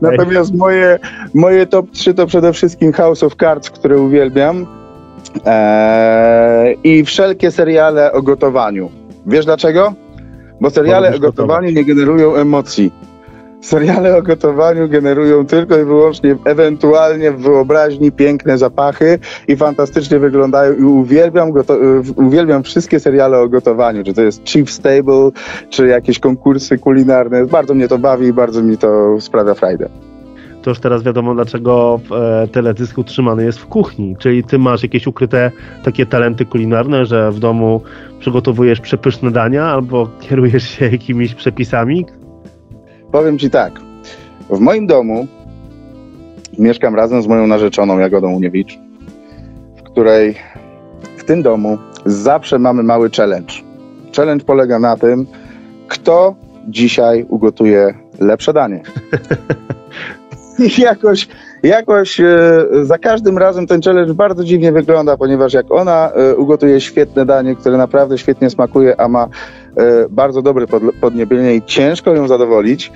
Natomiast 0.01 0.55
moje, 0.55 0.99
moje 1.35 1.67
top 1.67 1.91
3 1.91 2.15
to 2.15 2.27
przede 2.27 2.53
wszystkim 2.53 2.93
House 2.93 3.23
of 3.23 3.37
Cards, 3.37 3.71
które 3.71 3.99
uwielbiam. 3.99 4.67
Eee, 5.47 6.79
I 6.85 7.05
wszelkie 7.05 7.51
seriale 7.51 8.13
o 8.13 8.23
gotowaniu. 8.23 8.91
Wiesz 9.27 9.45
dlaczego? 9.45 9.93
Bo 10.61 10.71
seriale 10.71 11.17
o 11.17 11.19
gotowaniu 11.19 11.71
nie 11.71 11.85
generują 11.85 12.35
emocji. 12.35 12.93
Seriale 13.61 14.17
o 14.17 14.23
gotowaniu 14.23 14.89
generują 14.89 15.47
tylko 15.47 15.79
i 15.79 15.85
wyłącznie 15.85 16.37
ewentualnie 16.45 17.33
w 17.33 17.41
wyobraźni 17.41 18.13
piękne 18.13 18.59
zapachy 18.59 19.19
i 19.49 19.57
fantastycznie 19.57 20.19
wyglądają 20.19 20.75
i 20.75 20.83
uwielbiam, 20.83 21.53
uwielbiam 22.17 22.63
wszystkie 22.63 23.01
seriale 23.01 23.39
o 23.39 23.49
gotowaniu, 23.49 24.05
czy 24.05 24.15
to 24.15 24.23
jest 24.23 24.49
Chief 24.49 24.71
Stable, 24.71 25.31
czy 25.71 25.87
jakieś 25.87 26.19
konkursy 26.19 26.79
kulinarne. 26.79 27.47
Bardzo 27.47 27.75
mnie 27.75 27.89
to 27.89 27.99
bawi 27.99 28.27
i 28.27 28.33
bardzo 28.33 28.63
mi 28.63 28.79
to 28.79 29.21
sprawia 29.21 29.55
frajdę 29.55 29.89
to 30.63 30.71
już 30.71 30.81
teraz 30.81 31.03
wiadomo, 31.03 31.35
dlaczego 31.35 32.01
e, 32.43 32.49
teledysk 32.49 32.99
utrzymany 32.99 33.45
jest 33.45 33.59
w 33.59 33.67
kuchni. 33.67 34.17
Czyli 34.19 34.45
ty 34.45 34.59
masz 34.59 34.83
jakieś 34.83 35.07
ukryte 35.07 35.51
takie 35.85 36.07
talenty 36.07 36.47
kulinarne, 36.47 37.07
że 37.07 37.33
w 37.33 37.39
domu 37.39 37.83
przygotowujesz 38.19 38.81
przepyszne 38.81 39.31
dania 39.31 39.65
albo 39.65 40.09
kierujesz 40.21 40.69
się 40.69 40.89
jakimiś 40.89 41.35
przepisami? 41.35 42.07
Powiem 43.13 43.39
ci 43.39 43.51
tak. 43.51 43.73
W 44.51 44.61
moim 44.61 44.87
domu 44.87 45.27
mieszkam 46.59 46.95
razem 46.95 47.23
z 47.23 47.27
moją 47.27 47.47
narzeczoną 47.47 47.99
Jagodą 47.99 48.33
Uniewicz, 48.33 48.79
w 49.77 49.83
której 49.83 50.35
w 51.17 51.25
tym 51.25 51.43
domu 51.43 51.79
zawsze 52.07 52.59
mamy 52.59 52.83
mały 52.83 53.11
challenge. 53.11 53.55
Challenge 54.17 54.45
polega 54.45 54.79
na 54.79 54.97
tym, 54.97 55.27
kto 55.89 56.35
dzisiaj 56.69 57.27
ugotuje 57.29 57.95
lepsze 58.21 58.53
danie. 58.53 58.83
I 60.59 60.81
jakoś, 60.91 61.29
jakoś 61.63 62.21
e, 62.21 62.27
za 62.83 62.99
każdym 62.99 63.39
razem 63.39 63.67
ten 63.67 63.83
challenge 63.83 64.15
bardzo 64.15 64.45
dziwnie 64.45 64.73
wygląda, 64.73 65.17
ponieważ 65.17 65.53
jak 65.53 65.71
ona 65.71 66.11
e, 66.11 66.37
ugotuje 66.37 66.81
świetne 66.81 67.27
danie, 67.27 67.57
które 67.57 67.77
naprawdę 67.77 68.19
świetnie 68.19 68.51
smakuje, 68.51 69.01
a 69.01 69.09
ma 69.09 69.29
bardzo 70.11 70.43
dobre 70.43 70.67
podniebienie 71.01 71.55
i 71.55 71.63
ciężko 71.63 72.15
ją 72.15 72.29
zadowolić, 72.29 72.93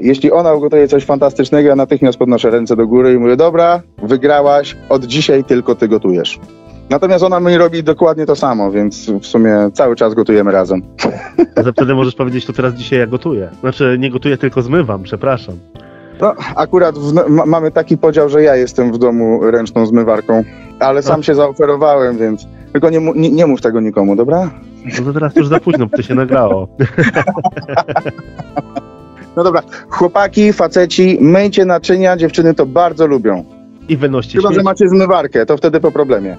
jeśli 0.00 0.32
ona 0.32 0.54
ugotuje 0.54 0.88
coś 0.88 1.04
fantastycznego, 1.04 1.68
ja 1.68 1.76
natychmiast 1.76 2.18
podnoszę 2.18 2.50
ręce 2.50 2.76
do 2.76 2.86
góry 2.86 3.12
i 3.12 3.18
mówię, 3.18 3.36
dobra, 3.36 3.82
wygrałaś, 4.02 4.76
od 4.88 5.04
dzisiaj 5.04 5.44
tylko 5.44 5.74
ty 5.74 5.88
gotujesz. 5.88 6.40
Natomiast 6.90 7.24
ona 7.24 7.40
mi 7.40 7.58
robi 7.58 7.82
dokładnie 7.82 8.26
to 8.26 8.36
samo, 8.36 8.70
więc 8.70 9.10
w 9.10 9.26
sumie 9.26 9.70
cały 9.72 9.96
czas 9.96 10.14
gotujemy 10.14 10.52
razem. 10.52 10.82
A 11.56 11.72
wtedy 11.72 11.94
możesz 11.94 12.14
powiedzieć, 12.14 12.46
to 12.46 12.52
teraz 12.52 12.74
dzisiaj 12.74 12.98
ja 12.98 13.06
gotuję. 13.06 13.50
Znaczy 13.60 13.96
nie 13.98 14.10
gotuję, 14.10 14.38
tylko 14.38 14.62
zmywam, 14.62 15.02
przepraszam. 15.02 15.54
No, 16.20 16.34
akurat 16.56 16.98
w, 16.98 17.12
ma, 17.28 17.46
mamy 17.46 17.70
taki 17.70 17.98
podział, 17.98 18.28
że 18.28 18.42
ja 18.42 18.56
jestem 18.56 18.92
w 18.92 18.98
domu 18.98 19.50
ręczną 19.50 19.86
zmywarką, 19.86 20.44
ale 20.80 21.02
sam 21.02 21.16
no. 21.16 21.22
się 21.22 21.34
zaoferowałem, 21.34 22.18
więc 22.18 22.46
tylko 22.72 22.90
nie, 22.90 23.00
nie, 23.14 23.30
nie 23.30 23.46
mów 23.46 23.60
tego 23.60 23.80
nikomu, 23.80 24.16
dobra? 24.16 24.50
No 24.84 25.04
to 25.04 25.12
teraz 25.12 25.36
już 25.36 25.48
za 25.48 25.60
późno, 25.60 25.86
bo 25.86 25.96
to 25.96 26.02
się 26.02 26.14
nagrało. 26.14 26.68
No 29.36 29.44
dobra, 29.44 29.62
chłopaki, 29.88 30.52
faceci, 30.52 31.18
myjcie 31.20 31.64
naczynia, 31.64 32.16
dziewczyny 32.16 32.54
to 32.54 32.66
bardzo 32.66 33.06
lubią. 33.06 33.44
I 33.88 33.96
wynoście 33.96 34.38
Chyba, 34.38 34.52
że 34.52 34.62
macie 34.62 34.88
zmywarkę, 34.88 35.46
to 35.46 35.56
wtedy 35.56 35.80
po 35.80 35.92
problemie. 35.92 36.36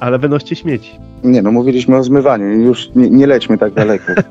Ale 0.00 0.18
wynoście 0.18 0.56
śmieci. 0.56 0.98
Nie, 1.24 1.42
no 1.42 1.52
mówiliśmy 1.52 1.96
o 1.96 2.02
zmywaniu, 2.02 2.46
już 2.46 2.90
nie, 2.94 3.10
nie 3.10 3.26
lećmy 3.26 3.58
tak 3.58 3.72
daleko. 3.72 4.12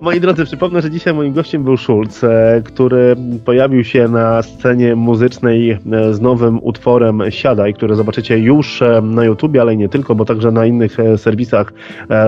Moi 0.00 0.20
drodzy, 0.20 0.44
przypomnę, 0.44 0.82
że 0.82 0.90
dzisiaj 0.90 1.14
moim 1.14 1.32
gościem 1.32 1.64
był 1.64 1.76
Schulz, 1.76 2.24
e, 2.24 2.62
który 2.64 3.16
pojawił 3.44 3.84
się 3.84 4.08
na 4.08 4.42
scenie 4.42 4.96
muzycznej 4.96 5.70
e, 5.70 5.78
z 6.14 6.20
nowym 6.20 6.58
utworem 6.62 7.22
Siadaj, 7.30 7.74
który 7.74 7.94
zobaczycie 7.94 8.38
już 8.38 8.82
e, 8.82 9.00
na 9.02 9.24
YouTubie, 9.24 9.60
ale 9.60 9.76
nie 9.76 9.88
tylko, 9.88 10.14
bo 10.14 10.24
także 10.24 10.52
na 10.52 10.66
innych 10.66 10.96
serwisach 11.16 11.72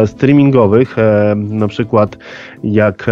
streamingowych, 0.07 0.97
na 1.37 1.69
przykład 1.69 2.19
jak 2.63 3.07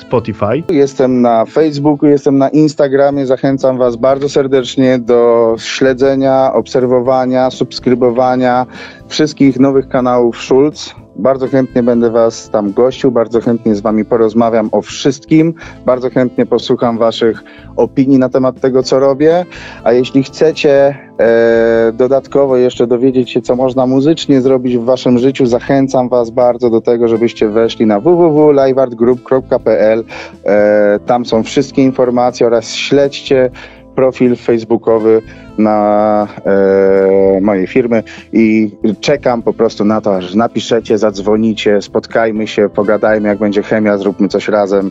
Spotify. 0.00 0.62
Jestem 0.70 1.22
na 1.22 1.44
Facebooku, 1.44 2.06
jestem 2.06 2.38
na 2.38 2.48
Instagramie. 2.48 3.26
Zachęcam 3.26 3.78
Was 3.78 3.96
bardzo 3.96 4.28
serdecznie 4.28 4.98
do 4.98 5.54
śledzenia, 5.58 6.52
obserwowania, 6.52 7.50
subskrybowania 7.50 8.66
wszystkich 9.08 9.60
nowych 9.60 9.88
kanałów 9.88 10.42
Schulz. 10.42 10.94
Bardzo 11.18 11.48
chętnie 11.48 11.82
będę 11.82 12.10
Was 12.10 12.50
tam 12.50 12.72
gościł, 12.72 13.10
bardzo 13.10 13.40
chętnie 13.40 13.74
z 13.74 13.80
Wami 13.80 14.04
porozmawiam 14.04 14.68
o 14.72 14.82
wszystkim, 14.82 15.54
bardzo 15.86 16.10
chętnie 16.10 16.46
posłucham 16.46 16.98
Waszych 16.98 17.44
opinii 17.76 18.18
na 18.18 18.28
temat 18.28 18.60
tego, 18.60 18.82
co 18.82 19.00
robię. 19.00 19.46
A 19.84 19.92
jeśli 19.92 20.22
chcecie 20.22 20.98
e, 21.20 21.92
dodatkowo 21.94 22.56
jeszcze 22.56 22.86
dowiedzieć 22.86 23.30
się, 23.30 23.42
co 23.42 23.56
można 23.56 23.86
muzycznie 23.86 24.40
zrobić 24.40 24.76
w 24.76 24.84
Waszym 24.84 25.18
życiu, 25.18 25.46
zachęcam 25.46 26.08
Was 26.08 26.30
bardzo 26.30 26.70
do 26.70 26.80
tego, 26.80 27.08
żebyście 27.08 27.48
weszli 27.48 27.86
na 27.86 28.00
www.liveartgroup.pl. 28.00 30.04
E, 30.44 30.98
tam 31.06 31.26
są 31.26 31.42
wszystkie 31.42 31.82
informacje 31.82 32.46
oraz 32.46 32.74
śledźcie 32.74 33.50
profil 33.94 34.36
facebookowy 34.36 35.22
na 35.58 36.28
e, 36.46 37.40
mojej 37.40 37.66
firmy 37.66 38.02
i 38.32 38.70
czekam 39.00 39.42
po 39.42 39.52
prostu 39.52 39.84
na 39.84 40.00
to, 40.00 40.16
aż 40.16 40.34
napiszecie, 40.34 40.98
zadzwonicie, 40.98 41.82
spotkajmy 41.82 42.46
się, 42.46 42.68
pogadajmy, 42.68 43.28
jak 43.28 43.38
będzie 43.38 43.62
chemia, 43.62 43.98
zróbmy 43.98 44.28
coś 44.28 44.48
razem. 44.48 44.90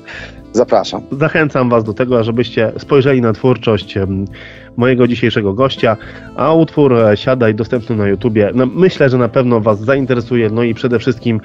Zapraszam. 0.51 1.01
Zachęcam 1.11 1.69
Was 1.69 1.83
do 1.83 1.93
tego, 1.93 2.23
żebyście 2.23 2.71
spojrzeli 2.77 3.21
na 3.21 3.33
twórczość 3.33 3.95
mojego 4.77 5.07
dzisiejszego 5.07 5.53
gościa, 5.53 5.97
a 6.35 6.53
utwór 6.53 6.93
e, 6.93 7.17
Siadaj 7.17 7.55
dostępny 7.55 7.95
na 7.95 8.07
YouTubie. 8.07 8.51
No, 8.55 8.65
myślę, 8.65 9.09
że 9.09 9.17
na 9.17 9.29
pewno 9.29 9.59
Was 9.59 9.79
zainteresuje, 9.79 10.49
no 10.49 10.63
i 10.63 10.73
przede 10.73 10.99
wszystkim 10.99 11.41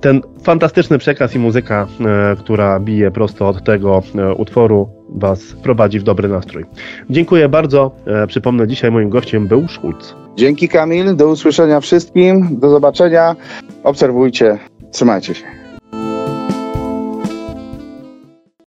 ten 0.00 0.20
fantastyczny 0.42 0.98
przekaz 0.98 1.34
i 1.34 1.38
muzyka, 1.38 1.86
e, 2.00 2.36
która 2.36 2.80
bije 2.80 3.10
prosto 3.10 3.48
od 3.48 3.64
tego 3.64 4.02
e, 4.14 4.34
utworu, 4.34 4.88
Was 5.10 5.40
prowadzi 5.62 5.98
w 5.98 6.02
dobry 6.02 6.28
nastrój. 6.28 6.64
Dziękuję 7.10 7.48
bardzo. 7.48 7.90
E, 8.06 8.26
przypomnę, 8.26 8.66
dzisiaj 8.68 8.90
moim 8.90 9.10
gościem 9.10 9.46
był 9.46 9.68
Schulz. 9.68 10.14
Dzięki 10.36 10.68
Kamil, 10.68 11.16
do 11.16 11.28
usłyszenia 11.28 11.80
wszystkim, 11.80 12.60
do 12.60 12.70
zobaczenia. 12.70 13.36
Obserwujcie, 13.84 14.58
trzymajcie 14.92 15.34
się. 15.34 15.57